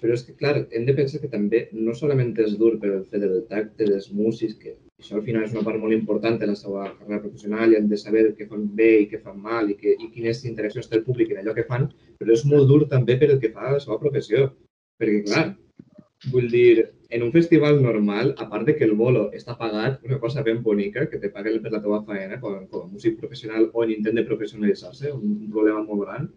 Però 0.00 0.14
és 0.16 0.24
que, 0.26 0.34
clar, 0.36 0.54
hem 0.76 0.86
de 0.88 0.94
pensar 0.96 1.20
que 1.22 1.30
també 1.32 1.60
no 1.72 1.94
solament 1.96 2.32
és 2.44 2.56
dur 2.60 2.74
per 2.80 2.90
el 2.90 3.04
fet 3.10 3.22
del 3.22 3.44
tacte 3.50 3.86
dels 3.88 4.10
músics, 4.12 4.56
que 4.60 4.74
això 5.00 5.18
al 5.18 5.24
final 5.26 5.44
és 5.46 5.54
una 5.54 5.62
part 5.66 5.80
molt 5.80 5.96
important 5.96 6.38
de 6.40 6.48
la 6.50 6.56
seva 6.58 6.88
carrera 6.98 7.22
professional 7.22 7.72
i 7.72 7.78
han 7.78 7.88
de 7.92 8.00
saber 8.00 8.24
què 8.38 8.48
fan 8.50 8.66
bé 8.80 8.90
i 9.04 9.06
què 9.12 9.20
fan 9.22 9.38
mal 9.46 9.70
i, 9.70 9.78
que, 9.80 9.94
i 9.94 10.10
quines 10.16 10.42
interaccions 10.50 10.90
té 10.90 10.98
el 10.98 11.06
públic 11.06 11.32
en 11.32 11.42
allò 11.42 11.54
que 11.56 11.66
fan, 11.70 11.88
però 12.18 12.34
és 12.36 12.44
molt 12.50 12.68
dur 12.72 12.82
també 12.90 13.18
per 13.20 13.30
el 13.30 13.40
que 13.44 13.52
fa 13.54 13.68
a 13.68 13.76
la 13.76 13.84
seva 13.86 14.00
professió. 14.02 14.48
Perquè, 15.00 15.22
clar, 15.28 15.46
vull 16.32 16.50
dir, 16.50 16.84
en 17.14 17.22
un 17.22 17.32
festival 17.32 17.80
normal, 17.82 18.34
a 18.42 18.48
part 18.50 18.66
de 18.66 18.74
que 18.78 18.86
el 18.88 18.96
bolo 18.98 19.28
està 19.38 19.56
pagat, 19.58 20.00
una 20.08 20.18
cosa 20.22 20.42
ben 20.46 20.62
bonica, 20.62 21.08
que 21.10 21.20
te 21.22 21.30
paguen 21.34 21.60
per 21.62 21.72
la 21.74 21.82
teva 21.84 22.00
feina 22.08 22.40
com, 22.42 22.64
com 22.70 22.86
a 22.86 22.92
músic 22.92 23.20
professional 23.20 23.68
o 23.72 23.84
en 23.84 23.92
intent 23.98 24.18
de 24.18 24.26
professionalitzar-se, 24.26 25.12
un, 25.12 25.36
un 25.44 25.52
problema 25.54 25.84
molt 25.86 26.06
gran, 26.06 26.32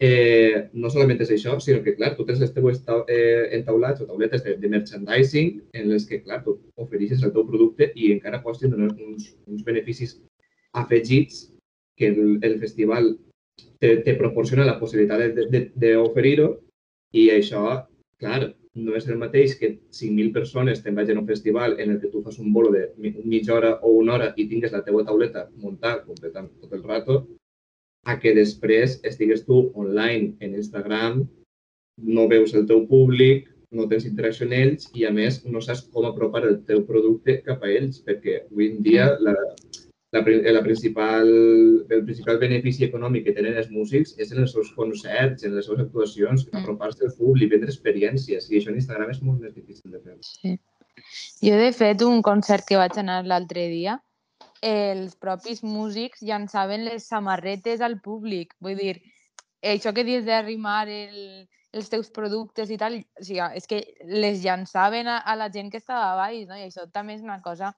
eh, 0.00 0.68
no 0.74 0.90
solament 0.90 1.20
és 1.22 1.30
això, 1.30 1.54
sinó 1.60 1.82
que, 1.84 1.94
clar, 1.96 2.14
tu 2.16 2.24
tens 2.26 2.40
els 2.42 2.52
teus 2.54 2.80
tau- 2.84 3.04
eh, 3.08 3.48
entaulats 3.58 4.00
o 4.02 4.06
tauletes 4.06 4.42
de, 4.44 4.56
de 4.58 4.68
merchandising 4.68 5.52
en 5.72 5.88
les 5.90 6.06
que, 6.06 6.22
clar, 6.22 6.42
tu 6.44 6.58
ofereixes 6.76 7.22
el 7.22 7.32
teu 7.32 7.46
producte 7.46 7.92
i 7.94 8.12
encara 8.12 8.42
pots 8.42 8.58
tindre 8.62 8.88
uns, 8.90 9.30
uns 9.46 9.62
beneficis 9.64 10.16
afegits 10.72 11.44
que 11.96 12.08
el, 12.10 12.38
el 12.42 12.58
festival 12.60 13.16
te, 13.78 13.96
te 14.02 14.14
proporciona 14.18 14.66
la 14.66 14.78
possibilitat 14.80 15.38
d'oferir-ho 15.78 16.48
i 17.14 17.28
això, 17.30 17.84
clar, 18.18 18.52
no 18.74 18.96
és 18.98 19.06
el 19.06 19.20
mateix 19.20 19.54
que 19.54 19.68
5.000 19.94 20.32
persones 20.34 20.80
te'n 20.82 20.96
vagin 20.98 21.20
a 21.20 21.20
un 21.22 21.28
festival 21.28 21.76
en 21.78 21.92
el 21.92 22.00
que 22.02 22.08
tu 22.10 22.24
fas 22.24 22.40
un 22.42 22.52
bolo 22.52 22.72
de 22.74 22.88
mi- 22.98 23.14
mitja 23.22 23.54
hora 23.54 23.76
o 23.86 23.92
una 24.00 24.14
hora 24.16 24.32
i 24.36 24.48
tingues 24.50 24.72
la 24.74 24.82
teua 24.82 25.04
tauleta 25.06 25.46
muntada 25.62 26.02
completant 26.02 26.50
tot 26.60 26.72
el 26.74 26.82
rato, 26.82 27.20
a 28.04 28.18
que 28.20 28.34
després 28.36 28.98
estigues 29.04 29.44
tu 29.46 29.70
online 29.74 30.34
en 30.40 30.54
Instagram, 30.58 31.24
no 31.96 32.28
veus 32.28 32.54
el 32.54 32.66
teu 32.66 32.84
públic, 32.90 33.48
no 33.74 33.88
tens 33.90 34.04
interacció 34.06 34.46
amb 34.46 34.54
ells 34.58 34.90
i, 34.94 35.04
a 35.06 35.10
més, 35.10 35.40
no 35.46 35.60
saps 35.62 35.86
com 35.90 36.04
apropar 36.06 36.44
el 36.46 36.60
teu 36.68 36.84
producte 36.86 37.40
cap 37.46 37.62
a 37.64 37.70
ells, 37.70 38.02
perquè 38.06 38.44
avui 38.44 38.68
en 38.70 38.82
dia 38.86 39.08
la, 39.18 39.32
la, 40.14 40.20
pri- 40.22 40.42
la 40.54 40.62
principal, 40.62 41.26
el 41.90 42.04
principal 42.06 42.38
benefici 42.38 42.84
econòmic 42.86 43.24
que 43.26 43.34
tenen 43.34 43.56
els 43.58 43.70
músics 43.74 44.14
és 44.22 44.30
en 44.30 44.44
els 44.44 44.52
seus 44.54 44.70
concerts, 44.76 45.42
en 45.42 45.56
les 45.56 45.66
seves 45.66 45.82
actuacions, 45.86 46.46
Mm. 46.46 46.60
apropar-se 46.62 47.04
al 47.08 47.14
públic, 47.18 47.50
vendre 47.50 47.70
experiències, 47.72 48.46
i 48.50 48.60
això 48.60 48.70
en 48.70 48.78
Instagram 48.78 49.10
és 49.10 49.22
molt 49.22 49.40
més 49.42 49.54
difícil 49.54 49.90
de 49.90 49.98
fer. 50.04 50.16
Sí. 50.22 50.58
Jo, 51.42 51.56
de 51.58 51.72
fet, 51.74 52.02
un 52.06 52.22
concert 52.22 52.62
que 52.68 52.76
vaig 52.78 52.94
anar 53.00 53.24
l'altre 53.26 53.66
dia, 53.68 53.98
els 54.64 55.16
propis 55.20 55.62
músics 55.62 56.22
llançaven 56.24 56.86
les 56.86 57.08
samarretes 57.10 57.82
al 57.84 57.98
públic. 58.00 58.54
Vull 58.64 58.78
dir, 58.80 58.94
això 59.60 59.92
que 59.92 60.06
dius 60.06 60.24
d'arrimar 60.24 60.86
el, 60.88 61.18
els 61.74 61.90
teus 61.92 62.10
productes 62.14 62.70
i 62.70 62.78
tal, 62.80 62.96
o 63.00 63.24
sigui, 63.26 63.42
és 63.58 63.68
que 63.68 63.82
les 64.08 64.40
llançaven 64.44 65.10
a, 65.10 65.18
a 65.20 65.36
la 65.36 65.50
gent 65.52 65.70
que 65.72 65.82
estava 65.82 66.12
a 66.12 66.16
baix, 66.22 66.46
no? 66.48 66.56
I 66.56 66.68
això 66.68 66.86
també 66.92 67.18
és 67.18 67.24
una 67.24 67.40
cosa 67.44 67.74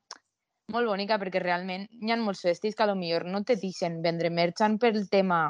molt 0.72 0.90
bonica 0.90 1.18
perquè 1.22 1.40
realment 1.42 1.86
hi 2.02 2.10
ha 2.10 2.18
molts 2.18 2.42
festis 2.42 2.74
que 2.74 2.86
millor 2.94 3.26
no 3.30 3.42
te 3.46 3.56
deixen 3.56 4.00
vendre 4.02 4.30
merchan 4.30 4.78
pel 4.82 5.08
tema 5.08 5.46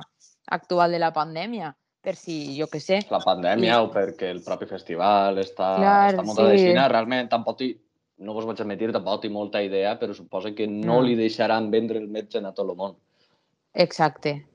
actual 0.52 0.92
de 0.92 1.00
la 1.00 1.12
pandèmia, 1.12 1.72
per 2.04 2.14
si, 2.14 2.54
jo 2.58 2.68
que 2.70 2.80
sé, 2.80 3.00
La 3.10 3.22
pandèmia 3.24 3.80
o 3.82 3.90
perquè 3.90 4.30
el 4.30 4.42
propi 4.44 4.68
festival 4.70 5.40
està, 5.42 5.72
Clar, 5.80 6.12
està 6.12 6.22
muntat 6.22 6.52
sí. 6.52 6.60
així. 6.60 6.76
Realment, 6.76 7.30
tampoc 7.32 7.64
hi, 7.64 7.72
no 8.18 8.32
vos 8.34 8.46
vaig 8.48 8.60
admetir, 8.60 8.92
tampoc 8.92 9.20
tinc 9.22 9.32
molta 9.34 9.62
idea, 9.62 9.98
però 9.98 10.14
suposo 10.14 10.54
que 10.54 10.66
no, 10.66 11.00
No. 11.00 11.02
li 11.02 11.14
deixaran 11.16 11.70
vendre 11.70 11.98
el 11.98 12.08
metge 12.08 12.38
a 12.38 12.52
tot 12.52 12.68
el 12.70 12.76
món. 12.76 12.96
exacte. 13.74 14.46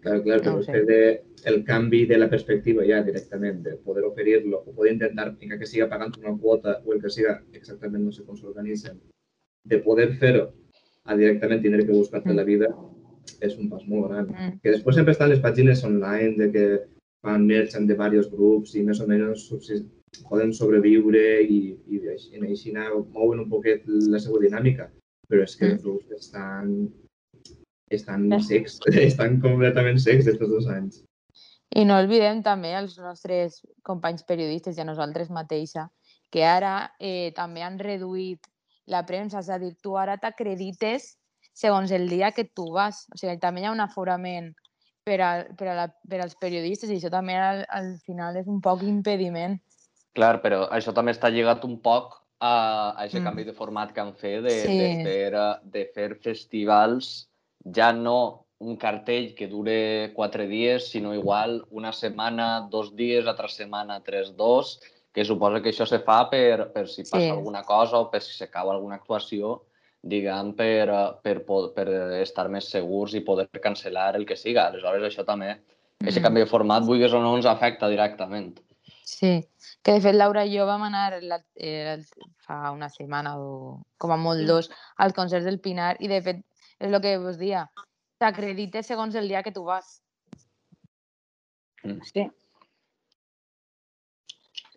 Claro, 0.00 0.22
claro, 0.22 0.38
No 0.38 0.44
pero 0.44 0.56
ho 0.56 0.60
es 0.60 0.66
sé. 0.66 0.84
de, 0.84 1.24
el 1.44 1.64
cambio 1.64 2.06
de 2.06 2.16
la 2.16 2.30
perspectiva 2.30 2.84
ya 2.84 3.02
directamente, 3.02 3.72
poder 3.76 4.04
oferirlo 4.04 4.58
o 4.64 4.70
poder 4.72 4.92
intentar, 4.92 5.36
venga, 5.36 5.58
que 5.58 5.66
siga 5.66 5.88
pagando 5.88 6.20
una 6.20 6.36
cuota 6.38 6.80
o 6.84 6.92
el 6.92 7.02
que 7.02 7.10
siga 7.10 7.42
exactamente, 7.52 8.04
no 8.04 8.12
sé 8.12 8.22
cómo 8.24 8.36
se 8.38 8.46
organicen, 8.46 9.00
de 9.64 9.78
poder 9.78 10.12
hacerlo 10.12 10.52
a 11.04 11.16
directamente 11.16 11.68
tener 11.68 11.84
que 11.84 11.92
buscarte 11.92 12.30
Mm. 12.32 12.36
la 12.36 12.44
vida, 12.44 12.68
es 13.40 13.56
un 13.58 13.68
paso 13.68 13.84
muy 13.86 14.08
grande. 14.08 14.32
Mm. 14.32 14.60
Que 14.60 14.70
después 14.70 14.94
siempre 14.94 15.12
están 15.12 15.30
las 15.30 15.40
páginas 15.40 15.82
online 15.82 16.34
de 16.36 16.52
que 16.52 16.80
fan 17.20 17.44
merchan 17.44 17.86
de 17.88 17.94
varios 17.94 18.30
grupos 18.30 18.76
y 18.76 18.82
más 18.84 19.00
o 19.00 19.06
menos 19.08 19.50
subsis- 19.50 19.86
poden 20.28 20.52
sobreviure 20.54 21.42
i, 21.42 21.58
i 21.88 22.00
en 22.36 22.46
així 22.48 22.72
mouen 22.74 23.42
un 23.42 23.50
poquet 23.50 23.84
la 23.86 24.20
seva 24.22 24.40
dinàmica, 24.42 24.90
però 25.28 25.42
és 25.42 25.56
que 25.56 25.66
Mm. 25.66 25.72
els 25.72 25.82
grups 25.82 26.10
estan, 26.16 26.88
estan 27.90 28.28
secs, 28.40 28.80
estan 29.10 29.40
completament 29.40 29.98
secs 29.98 30.26
estos 30.26 30.50
dos 30.50 30.66
anys. 30.66 31.02
I 31.76 31.84
no 31.84 31.98
oblidem 31.98 32.42
també 32.42 32.72
els 32.78 32.96
nostres 32.98 33.60
companys 33.82 34.22
periodistes 34.24 34.78
i 34.78 34.80
a 34.80 34.88
nosaltres 34.88 35.30
mateixa, 35.30 35.88
que 36.30 36.44
ara 36.44 36.92
eh, 37.00 37.32
també 37.34 37.62
han 37.62 37.78
reduït 37.78 38.46
la 38.86 39.04
premsa, 39.06 39.40
és 39.40 39.50
a 39.50 39.58
dir, 39.58 39.74
tu 39.82 39.96
ara 39.98 40.16
t'acredites 40.16 41.16
segons 41.56 41.90
el 41.90 42.08
dia 42.08 42.30
que 42.32 42.44
tu 42.44 42.70
vas. 42.72 43.06
O 43.12 43.18
sigui, 43.18 43.38
també 43.42 43.62
hi 43.62 43.66
ha 43.66 43.74
un 43.74 43.82
aforament 43.82 44.52
per, 45.06 45.20
a, 45.22 45.30
per, 45.56 45.68
a 45.72 45.76
la, 45.78 45.86
per 46.10 46.20
als 46.22 46.36
periodistes 46.40 46.90
i 46.90 46.98
això 46.98 47.10
també 47.12 47.36
al, 47.38 47.64
al 47.72 47.94
final 48.06 48.36
és 48.36 48.50
un 48.50 48.60
poc 48.60 48.84
impediment. 48.86 49.56
Clar, 50.16 50.40
però 50.42 50.64
això 50.72 50.94
també 50.96 51.12
està 51.12 51.28
lligat 51.32 51.64
un 51.68 51.76
poc 51.84 52.14
a, 52.40 52.48
a 52.48 53.04
aquest 53.04 53.20
Mm. 53.20 53.24
canvi 53.28 53.44
de 53.44 53.52
format 53.56 53.92
que 53.92 54.00
han 54.00 54.14
fet 54.16 54.42
de, 54.44 54.50
Sí. 54.50 54.78
de, 54.78 54.88
fer, 55.04 55.34
eh, 55.34 55.54
de 55.64 55.84
fer 55.94 56.10
festivals 56.24 57.28
ja 57.74 57.92
no 57.92 58.44
un 58.58 58.76
cartell 58.80 59.34
que 59.36 59.48
dure 59.48 60.12
quatre 60.14 60.46
dies, 60.48 60.88
sinó 60.90 61.12
igual 61.14 61.58
una 61.70 61.92
setmana, 61.92 62.66
dos 62.70 62.94
dies, 62.96 63.26
altra 63.26 63.48
setmana, 63.48 64.00
tres, 64.02 64.34
dos, 64.36 64.80
que 65.12 65.24
suposa 65.24 65.60
que 65.62 65.70
això 65.72 65.86
se 65.86 65.98
fa 66.00 66.28
per, 66.30 66.72
per 66.72 66.86
si 66.88 67.02
passa 67.02 67.20
Sí. 67.26 67.30
alguna 67.30 67.62
cosa 67.62 67.98
o 67.98 68.10
per 68.10 68.22
si 68.22 68.32
s'acaba 68.32 68.72
alguna 68.72 68.96
actuació, 68.96 69.62
diguem, 70.02 70.54
per, 70.54 70.88
eh, 70.88 71.12
per, 71.22 71.44
per 71.74 71.88
estar 72.22 72.48
més 72.48 72.68
segurs 72.70 73.12
i 73.14 73.20
poder 73.20 73.48
cancel·lar 73.50 74.14
el 74.16 74.24
que 74.24 74.36
siga. 74.36 74.66
Aleshores, 74.68 75.02
això 75.02 75.24
també, 75.24 75.58
aquest 76.00 76.18
Mm. 76.18 76.22
canvi 76.22 76.40
de 76.40 76.46
format, 76.46 76.82
vulguis 76.84 77.12
o 77.12 77.20
no, 77.20 77.34
ens 77.36 77.44
afecta 77.46 77.88
directament. 77.88 78.58
Sí, 79.06 79.28
que 79.86 79.92
de 79.94 80.00
fet 80.02 80.16
Laura 80.16 80.42
i 80.42 80.56
jo 80.56 80.64
vam 80.66 80.82
anar 80.82 81.20
la, 81.22 81.36
eh, 81.54 81.94
fa 82.42 82.72
una 82.74 82.88
setmana 82.90 83.36
o 83.38 83.50
com 84.02 84.10
a 84.10 84.16
molt 84.18 84.42
dos 84.48 84.66
als 85.04 85.14
concerts 85.14 85.46
del 85.46 85.60
Pinar 85.62 85.92
i 86.02 86.10
de 86.10 86.18
fet 86.26 86.40
és 86.82 86.90
el 86.90 86.98
que 87.04 87.12
vos 87.22 87.38
dia, 87.38 87.62
t'acredites 88.18 88.90
segons 88.90 89.14
el 89.14 89.30
dia 89.30 89.44
que 89.46 89.54
tu 89.54 89.62
vas. 89.68 90.00
Sí. 92.10 92.26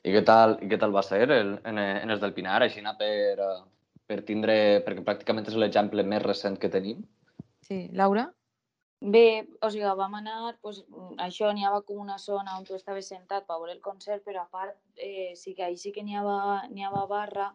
I 0.05 0.13
què 0.13 0.21
tal, 0.29 0.59
i 0.61 0.69
què 0.69 0.77
tal 0.77 0.93
va 0.93 1.03
ser 1.03 1.25
el, 1.25 1.55
en, 1.65 1.81
en 1.81 2.13
els 2.13 2.21
del 2.21 2.35
Pinar, 2.37 2.61
així 2.61 2.85
per, 3.01 3.09
eh, 3.49 3.61
per 4.05 4.21
tindre, 4.29 4.55
perquè 4.85 5.03
pràcticament 5.09 5.49
és 5.49 5.57
l'exemple 5.57 6.05
més 6.05 6.21
recent 6.21 6.61
que 6.61 6.69
tenim? 6.69 7.01
Sí, 7.65 7.87
Laura? 7.93 8.29
Bé, 8.99 9.47
o 9.63 9.69
sigui, 9.71 9.85
vam 9.95 10.15
anar, 10.17 10.57
pues, 10.59 10.81
això 11.23 11.53
n'hi 11.55 11.63
havia 11.63 11.85
com 11.87 12.01
una 12.03 12.17
zona 12.19 12.57
on 12.59 12.65
tu 12.67 12.75
estaves 12.75 13.07
sentat 13.07 13.45
per 13.47 13.55
veure 13.61 13.71
el 13.71 13.79
concert, 13.79 14.25
però 14.25 14.43
a 14.43 14.49
part 14.51 14.75
eh, 14.97 15.31
sí 15.39 15.53
que 15.55 15.63
ahí 15.63 15.77
sí 15.77 15.93
que 15.95 16.03
n'hi 16.03 16.17
havia, 16.19 16.67
n'hi 16.67 16.83
havia 16.83 17.05
barra, 17.07 17.47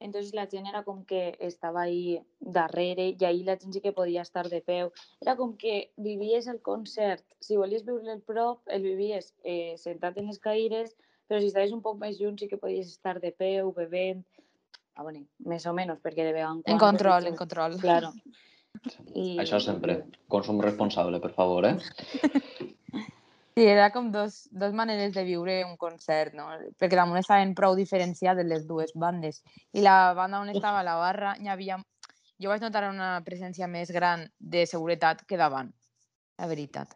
entonces 0.00 0.34
la 0.34 0.48
gent 0.50 0.66
era 0.66 0.82
com 0.82 1.04
que 1.04 1.36
estava 1.38 1.82
ahí 1.82 2.18
darrere 2.40 3.10
i 3.12 3.24
ahí 3.28 3.44
la 3.44 3.56
gent 3.60 3.76
sí 3.76 3.80
que 3.84 3.92
podia 3.92 4.22
estar 4.22 4.48
de 4.48 4.62
peu. 4.66 4.90
Era 5.20 5.36
com 5.36 5.54
que 5.56 5.92
vivies 5.96 6.48
el 6.48 6.60
concert, 6.60 7.24
si 7.38 7.60
volies 7.60 7.86
viure 7.86 8.10
el 8.16 8.22
prop, 8.22 8.66
el 8.66 8.82
vivies 8.82 9.34
eh, 9.44 9.76
sentat 9.78 10.18
en 10.18 10.26
les 10.32 10.42
caires, 10.42 10.96
però 11.28 11.38
si 11.38 11.52
estaves 11.52 11.70
un 11.76 11.86
poc 11.86 12.00
més 12.02 12.18
lluny 12.18 12.40
sí 12.40 12.48
que 12.48 12.58
podies 12.58 12.90
estar 12.90 13.20
de 13.20 13.30
peu, 13.30 13.70
bevent, 13.76 14.24
ah, 14.96 15.04
bueno, 15.04 15.22
més 15.38 15.70
o 15.70 15.76
menys, 15.76 16.00
perquè 16.02 16.26
de 16.26 16.32
vegades 16.34 16.64
En 16.66 16.80
control, 16.82 17.30
en 17.30 17.36
control. 17.38 17.78
Claro. 17.78 18.10
I, 19.14 19.36
Això 19.42 19.58
sempre. 19.60 19.96
Consum 20.30 20.60
responsable, 20.62 21.20
per 21.20 21.32
favor, 21.36 21.66
eh? 21.66 21.76
Sí, 23.60 23.64
era 23.66 23.90
com 23.90 24.12
dos, 24.12 24.46
dos 24.52 24.72
maneres 24.72 25.12
de 25.12 25.24
viure 25.26 25.56
un 25.66 25.74
concert, 25.76 26.32
no? 26.38 26.46
Perquè 26.80 26.96
damunt 26.96 27.18
estaven 27.18 27.50
prou 27.58 27.74
diferenciades 27.76 28.46
les 28.46 28.62
dues 28.64 28.94
bandes. 28.94 29.42
I 29.76 29.82
la 29.84 30.14
banda 30.16 30.40
on 30.40 30.52
estava 30.54 30.84
la 30.86 30.94
barra, 30.96 31.34
hi 31.36 31.50
havia... 31.50 31.76
Jo 32.40 32.48
vaig 32.48 32.62
notar 32.64 32.86
una 32.88 33.10
presència 33.26 33.66
més 33.68 33.90
gran 33.92 34.22
de 34.38 34.62
seguretat 34.70 35.26
que 35.28 35.36
davant, 35.36 35.68
la 36.40 36.48
veritat. 36.48 36.94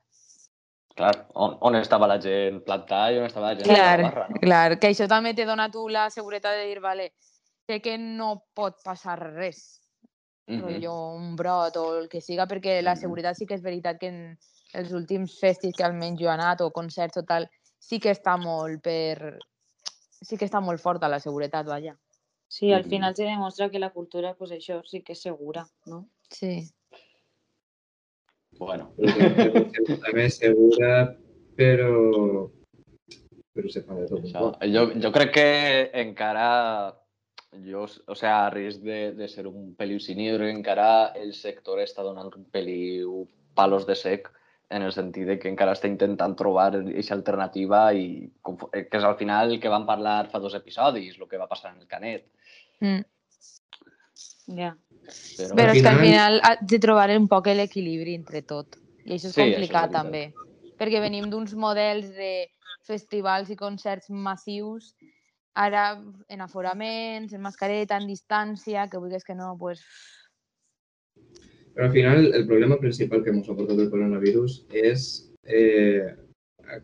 Clar, 0.96 1.12
on, 1.34 1.58
on 1.68 1.76
estava 1.76 2.08
la 2.08 2.16
gent 2.22 2.62
plantada 2.64 3.12
i 3.12 3.20
on 3.20 3.28
estava 3.28 3.50
la 3.50 3.58
gent 3.58 3.68
Clar, 3.68 3.98
la 3.98 4.08
barra, 4.08 4.26
no? 4.30 4.40
clar, 4.46 4.78
que 4.80 4.94
això 4.94 5.10
també 5.10 5.34
te 5.36 5.44
dona 5.44 5.68
tu 5.74 5.84
la 5.92 6.06
seguretat 6.14 6.62
de 6.62 6.68
dir, 6.70 6.80
vale, 6.80 7.10
sé 7.68 7.82
que 7.84 7.98
no 7.98 8.30
pot 8.56 8.78
passar 8.86 9.18
res, 9.20 9.82
Mhm. 10.46 10.60
rotllo 10.60 10.94
un 11.14 11.36
brot 11.36 11.76
o 11.76 11.98
el 11.98 12.08
que 12.08 12.20
siga, 12.20 12.46
perquè 12.46 12.82
la 12.82 12.96
seguretat 12.96 13.36
sí 13.36 13.46
que 13.46 13.54
és 13.54 13.62
veritat 13.62 13.98
que 13.98 14.08
en 14.08 14.38
els 14.74 14.92
últims 14.92 15.38
festis 15.40 15.74
que 15.76 15.84
almenys 15.84 16.20
jo 16.20 16.26
he 16.28 16.32
anat 16.34 16.60
o 16.60 16.70
concerts 16.70 17.16
o 17.16 17.22
tal, 17.24 17.48
sí 17.78 17.98
que 18.00 18.10
està 18.10 18.36
molt 18.40 18.82
per... 18.82 19.38
sí 20.24 20.36
que 20.36 20.46
està 20.46 20.60
molt 20.60 20.80
forta 20.80 21.08
la 21.08 21.20
seguretat, 21.20 21.66
vaja. 21.66 21.96
Sí, 22.48 22.72
al 22.72 22.84
Mm. 22.84 22.88
final 22.90 23.16
se 23.16 23.24
demostra 23.24 23.70
que 23.70 23.78
la 23.78 23.90
cultura, 23.90 24.34
pues 24.34 24.50
això 24.52 24.82
sí 24.84 25.02
que 25.02 25.12
és 25.12 25.20
segura, 25.22 25.66
no? 25.86 26.08
Sí. 26.30 26.68
Bueno, 28.58 28.92
També 28.96 30.26
és 30.26 30.36
segura, 30.36 31.16
però, 31.56 32.50
però 33.52 33.70
se 33.70 33.82
fa 33.82 33.94
de 33.94 34.06
tot 34.06 34.22
això, 34.24 34.52
jo, 34.70 34.84
jo 35.02 35.10
crec 35.12 35.32
que 35.34 35.90
encara, 36.00 36.94
jo, 37.64 37.86
o 38.06 38.14
sea, 38.14 38.46
a 38.46 38.50
risc 38.50 38.80
de, 38.82 39.12
de 39.12 39.28
ser 39.28 39.46
un 39.46 39.74
peliu 39.78 40.00
sinidre, 40.00 40.50
encara 40.50 41.12
el 41.14 41.32
sector 41.34 41.78
està 41.80 42.02
donant 42.02 42.30
un 42.34 42.44
peliu 42.50 43.26
palos 43.54 43.86
de 43.86 43.94
sec 43.94 44.30
en 44.70 44.82
el 44.82 44.92
sentit 44.92 45.26
de 45.28 45.38
que 45.38 45.48
encara 45.52 45.74
està 45.76 45.86
intentant 45.86 46.34
trobar 46.34 46.70
aquesta 46.74 47.14
alternativa 47.14 47.92
i 47.94 48.30
fo- 48.42 48.70
que 48.72 48.96
és 48.98 49.04
al 49.04 49.16
final 49.20 49.52
el 49.52 49.60
que 49.60 49.68
vam 49.70 49.84
parlar 49.86 50.28
fa 50.32 50.40
dos 50.42 50.54
episodis, 50.58 51.18
el 51.20 51.28
que 51.28 51.38
va 51.38 51.46
passar 51.50 51.74
en 51.74 51.82
el 51.82 51.86
Canet. 51.86 52.24
Mm. 52.80 53.04
Ja. 54.56 54.72
Però, 55.04 55.54
Però 55.58 55.72
és 55.74 55.82
que 55.82 55.88
al 55.88 56.00
final- 56.00 56.40
has 56.42 56.58
de 56.66 56.78
trobar 56.80 57.10
un 57.16 57.28
poc 57.28 57.46
l'equilibri 57.52 58.14
entre 58.14 58.42
tot. 58.42 58.76
I 59.04 59.14
això 59.14 59.28
és 59.28 59.34
Sí, 59.34 59.40
això 59.40 59.48
és 59.48 59.54
complicat 59.54 59.92
també. 59.92 60.32
Perquè 60.80 61.00
venim 61.00 61.28
d'uns 61.30 61.52
models 61.54 62.08
de 62.16 62.48
festivals 62.84 63.50
i 63.50 63.56
concerts 63.56 64.08
massius, 64.10 64.94
ara 65.54 65.84
en 66.28 66.40
aforaments, 66.42 67.32
en 67.32 67.42
mascareta, 67.42 67.98
en 67.98 68.08
distància, 68.10 68.88
que 68.90 68.98
vulguis 68.98 69.24
que 69.24 69.36
no, 69.38 69.54
pues... 69.58 69.82
Però 71.74 71.86
al 71.88 71.94
final 71.94 72.28
el 72.34 72.46
problema 72.46 72.78
principal 72.78 73.24
que 73.24 73.32
ens 73.34 73.48
ha 73.48 73.56
portat 73.56 73.80
el 73.82 73.90
coronavirus 73.90 74.60
és 74.78 75.06
eh, 75.42 76.14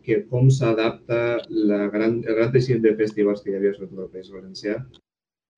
que 0.03 0.17
com 0.31 0.49
s'adapta 0.51 1.21
el 1.47 1.71
gran 1.93 2.19
teixit 2.51 2.81
de 2.83 2.95
festivals 2.99 3.43
que 3.43 3.53
hi 3.53 3.59
havia 3.59 3.71
sobretot 3.75 4.03
al 4.03 4.11
País 4.11 4.31
Valencià 4.33 4.75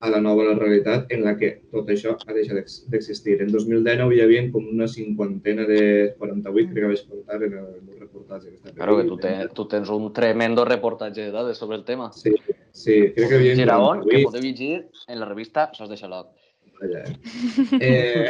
a 0.04 0.10
la 0.12 0.20
nova 0.20 0.44
realitat 0.58 1.12
en 1.16 1.22
la 1.24 1.38
que 1.40 1.50
tot 1.72 1.88
això 1.94 2.18
ha 2.28 2.34
deixat 2.36 2.58
d'ex- 2.60 2.82
d'existir. 2.92 3.38
En 3.42 3.52
2019 3.54 4.18
hi 4.18 4.22
havia 4.26 4.42
com 4.52 4.66
una 4.68 4.88
cinquantena 4.92 5.64
de 5.70 6.14
48, 6.20 6.74
crec 6.74 6.84
que 6.84 6.90
vaig 6.92 7.04
contar 7.08 7.38
en 7.48 7.54
el 7.62 7.70
meu 7.88 8.00
reportatge. 8.02 8.58
Que 8.64 8.74
Claro 8.76 8.98
que 9.00 9.06
tu, 9.08 9.18
te, 9.18 9.32
tu 9.56 9.66
tens 9.72 9.90
un 9.96 10.12
tremendo 10.12 10.66
reportatge 10.68 11.22
de 11.24 11.32
dades 11.32 11.58
sobre 11.58 11.78
el 11.78 11.86
tema. 11.88 12.12
Sí, 12.12 12.34
sí, 12.72 12.98
crec 13.16 13.30
que 13.30 13.36
hi 13.36 13.40
havia 13.40 13.56
Giraón, 13.62 14.02
que 14.04 14.24
48. 14.26 14.28
podeu 14.30 14.44
llegir 14.44 14.88
en 15.08 15.20
la 15.24 15.30
revista 15.32 15.70
Sos 15.74 15.90
de 15.90 15.98
Xaloc. 15.98 16.34
Vaja, 16.82 17.04
eh? 17.08 17.78
eh, 17.80 18.30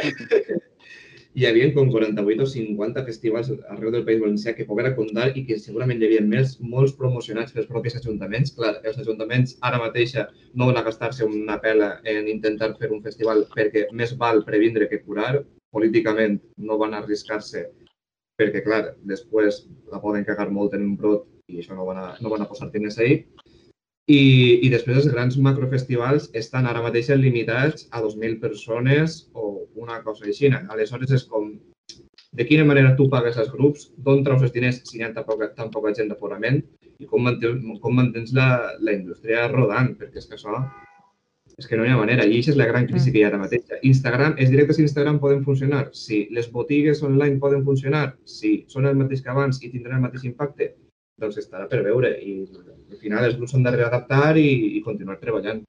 hi 1.34 1.46
havia 1.48 1.72
com 1.74 1.88
48 1.90 2.42
o 2.44 2.46
50 2.46 3.02
festivals 3.06 3.48
arreu 3.74 3.90
del 3.90 4.04
País 4.06 4.20
Valencià 4.22 4.52
que 4.54 4.66
poguera 4.68 4.92
comptar 4.94 5.32
i 5.38 5.42
que 5.48 5.56
segurament 5.58 5.98
hi 5.98 6.06
havia 6.06 6.22
més, 6.34 6.52
molts 6.74 6.94
promocionats 7.00 7.54
pels 7.56 7.66
propis 7.70 7.96
ajuntaments. 7.98 8.52
Clar, 8.58 8.76
els 8.86 9.00
ajuntaments 9.02 9.56
ara 9.68 9.80
mateixa 9.82 10.28
no 10.54 10.68
van 10.70 10.78
a 10.78 10.84
gastar-se 10.86 11.26
una 11.26 11.58
pela 11.64 11.90
en 12.14 12.30
intentar 12.30 12.70
fer 12.78 12.92
un 12.94 13.02
festival 13.02 13.42
perquè 13.56 13.88
més 14.00 14.14
val 14.20 14.44
previndre 14.46 14.86
que 14.92 15.02
curar. 15.02 15.40
Políticament 15.74 16.38
no 16.68 16.78
van 16.78 16.94
arriscar-se 16.94 17.64
perquè, 18.38 18.62
clar, 18.62 18.84
després 19.10 19.64
la 19.90 19.98
poden 20.02 20.26
cagar 20.28 20.52
molt 20.54 20.78
en 20.78 20.86
un 20.86 20.94
brot 21.00 21.26
i 21.50 21.58
això 21.58 21.74
no 21.74 21.88
van 21.90 21.98
a, 21.98 22.06
no 22.22 22.30
van 22.30 22.46
a 22.46 22.48
posar 22.50 22.70
diners 22.70 23.00
ahí. 23.02 23.24
I, 24.04 24.20
I 24.66 24.68
després 24.68 24.98
els 25.00 25.12
grans 25.12 25.36
macrofestivals 25.40 26.28
estan 26.36 26.66
ara 26.68 26.82
mateix 26.84 27.08
limitats 27.16 27.86
a 27.90 28.02
2.000 28.04 28.36
persones 28.40 29.30
o 29.32 29.64
una 29.80 30.02
cosa 30.04 30.26
així. 30.28 30.50
Aleshores 30.52 31.14
és 31.16 31.24
com, 31.24 31.54
de 32.36 32.46
quina 32.48 32.66
manera 32.68 32.94
tu 32.98 33.08
pagues 33.08 33.38
els 33.40 33.52
grups, 33.52 33.88
d'on 33.96 34.24
traus 34.26 34.44
els 34.44 34.52
diners 34.52 34.82
si 34.84 34.98
hi 34.98 35.06
ha 35.06 35.12
tan 35.16 35.24
poca, 35.24 35.48
tan 35.56 35.72
poca 35.72 35.94
gent 35.96 36.12
d'aforament 36.12 36.60
i 37.00 37.08
com 37.08 37.24
mantens, 37.24 37.64
com 37.80 37.96
mantens 37.96 38.34
la, 38.36 38.48
la 38.80 38.92
indústria 38.92 39.48
rodant, 39.48 39.94
perquè 39.96 40.20
és 40.20 40.28
que 40.28 40.36
això 40.36 40.60
és 41.58 41.68
que 41.70 41.76
no 41.78 41.84
hi 41.86 41.92
ha 41.94 41.96
manera. 41.96 42.24
I 42.26 42.40
això 42.40 42.52
és 42.52 42.58
la 42.58 42.66
gran 42.66 42.86
crisi 42.90 43.12
que 43.12 43.20
hi 43.20 43.24
ha 43.24 43.28
ara 43.30 43.40
mateix. 43.40 43.68
Instagram, 43.86 44.34
els 44.42 44.50
directes 44.50 44.80
d'Instagram 44.80 45.20
poden 45.22 45.44
funcionar? 45.46 45.84
Sí. 45.96 46.24
Les 46.34 46.50
botigues 46.52 47.02
online 47.06 47.38
poden 47.42 47.62
funcionar? 47.64 48.08
Sí. 48.28 48.64
Són 48.68 48.90
el 48.90 48.98
mateix 48.98 49.22
que 49.22 49.30
abans 49.32 49.62
i 49.62 49.70
tindran 49.70 50.00
el 50.00 50.08
mateix 50.08 50.26
impacte? 50.26 50.74
Doncs 51.20 51.38
estarà 51.42 51.68
per 51.70 51.82
veure. 51.86 52.10
I 52.18 52.40
al 52.44 52.98
final 53.02 53.28
els 53.28 53.38
grups 53.38 53.54
s'han 53.54 53.66
de 53.66 53.76
readaptar 53.76 54.34
i, 54.40 54.48
i 54.78 54.82
continuar 54.86 55.20
treballant. 55.20 55.62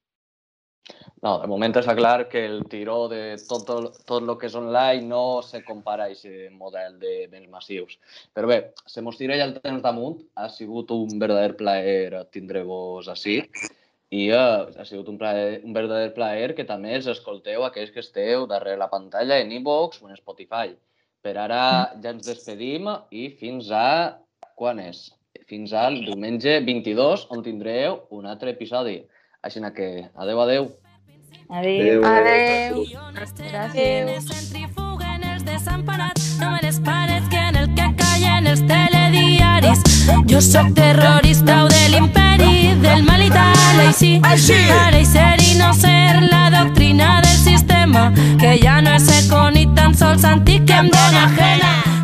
No, 1.24 1.32
de 1.42 1.48
moment 1.50 1.72
està 1.80 1.94
clar 1.98 2.28
que 2.30 2.42
el 2.46 2.60
tiró 2.70 2.96
de 3.10 3.20
tot, 3.48 3.70
el, 3.74 3.88
tot 4.06 4.22
el 4.22 4.34
que 4.38 4.46
és 4.50 4.56
online 4.58 5.08
no 5.08 5.40
se 5.42 5.62
compara 5.66 6.04
a 6.04 6.12
aquest 6.12 6.52
model 6.54 6.98
de 7.02 7.14
béns 7.32 7.48
massius. 7.50 7.96
Però 8.36 8.50
bé, 8.50 8.58
se 8.86 9.02
mos 9.02 9.18
tira 9.18 9.38
ja 9.40 9.48
el 9.48 9.56
temps 9.56 9.82
damunt. 9.82 10.20
Ha 10.36 10.50
sigut 10.52 10.92
un 10.94 11.16
verdader 11.22 11.56
plaer 11.58 12.22
tindre-vos 12.34 13.08
així. 13.10 13.40
I 14.14 14.28
uh, 14.30 14.68
ha 14.78 14.86
sigut 14.86 15.08
un, 15.10 15.18
plaer, 15.18 15.62
un 15.66 15.74
verdader 15.74 16.12
plaer 16.14 16.52
que 16.54 16.68
també 16.68 16.94
els 16.94 17.08
escolteu 17.10 17.64
aquells 17.66 17.90
que 17.94 18.04
esteu 18.04 18.46
darrere 18.46 18.78
la 18.78 18.92
pantalla 18.92 19.40
en 19.42 19.50
iVoox 19.56 20.04
o 20.04 20.10
en 20.10 20.20
Spotify. 20.20 20.76
Per 21.26 21.34
ara 21.42 21.64
ja 21.96 22.12
ens 22.12 22.28
despedim 22.28 22.92
i 23.10 23.30
fins 23.40 23.72
a... 23.74 23.86
Quan 24.56 24.78
és? 24.80 25.08
Fins 25.48 25.72
al 25.72 26.00
diumenge 26.04 26.60
22, 26.64 27.28
on 27.30 27.42
tindreu 27.42 28.02
un 28.10 28.26
altre 28.26 28.50
episodi. 28.56 29.00
Així 29.42 29.60
que 29.74 30.10
adeu, 30.14 30.40
adeu. 30.40 30.68
Adeu. 31.48 32.04
Adeu. 32.04 32.84
Gràcies. 33.50 34.24
centrifuguen 34.26 35.22
els 35.22 35.44
desemparats, 35.44 36.38
no 36.40 36.50
me 36.50 36.60
les 36.62 36.80
pares 36.80 37.28
que 37.30 37.38
en 37.38 37.56
el 37.56 37.68
que 37.74 37.86
callen 38.00 38.46
els 38.46 38.62
telediaris. 38.66 39.82
Jo 40.26 40.40
sóc 40.40 40.74
terrorista 40.74 41.64
o 41.64 41.68
de 41.68 41.88
l'imperi, 41.92 42.74
del 42.82 43.02
mal 43.04 43.22
i 43.22 43.30
tal, 43.30 43.80
així. 43.86 44.20
Ara 44.22 44.98
i 44.98 45.04
ser 45.06 45.36
i 45.38 45.58
no 45.60 45.72
ser 45.74 46.26
la 46.30 46.50
doctrina 46.50 47.20
del 47.22 47.38
sistema, 47.38 48.12
que 48.40 48.58
ja 48.62 48.80
no 48.80 48.96
és 48.98 49.08
eco 49.20 49.50
ni 49.50 49.66
tan 49.74 49.94
sols 49.94 50.24
antic 50.24 50.66
que 50.66 50.80
em 50.82 50.90
dóna 50.90 51.26
ajena. 51.30 51.95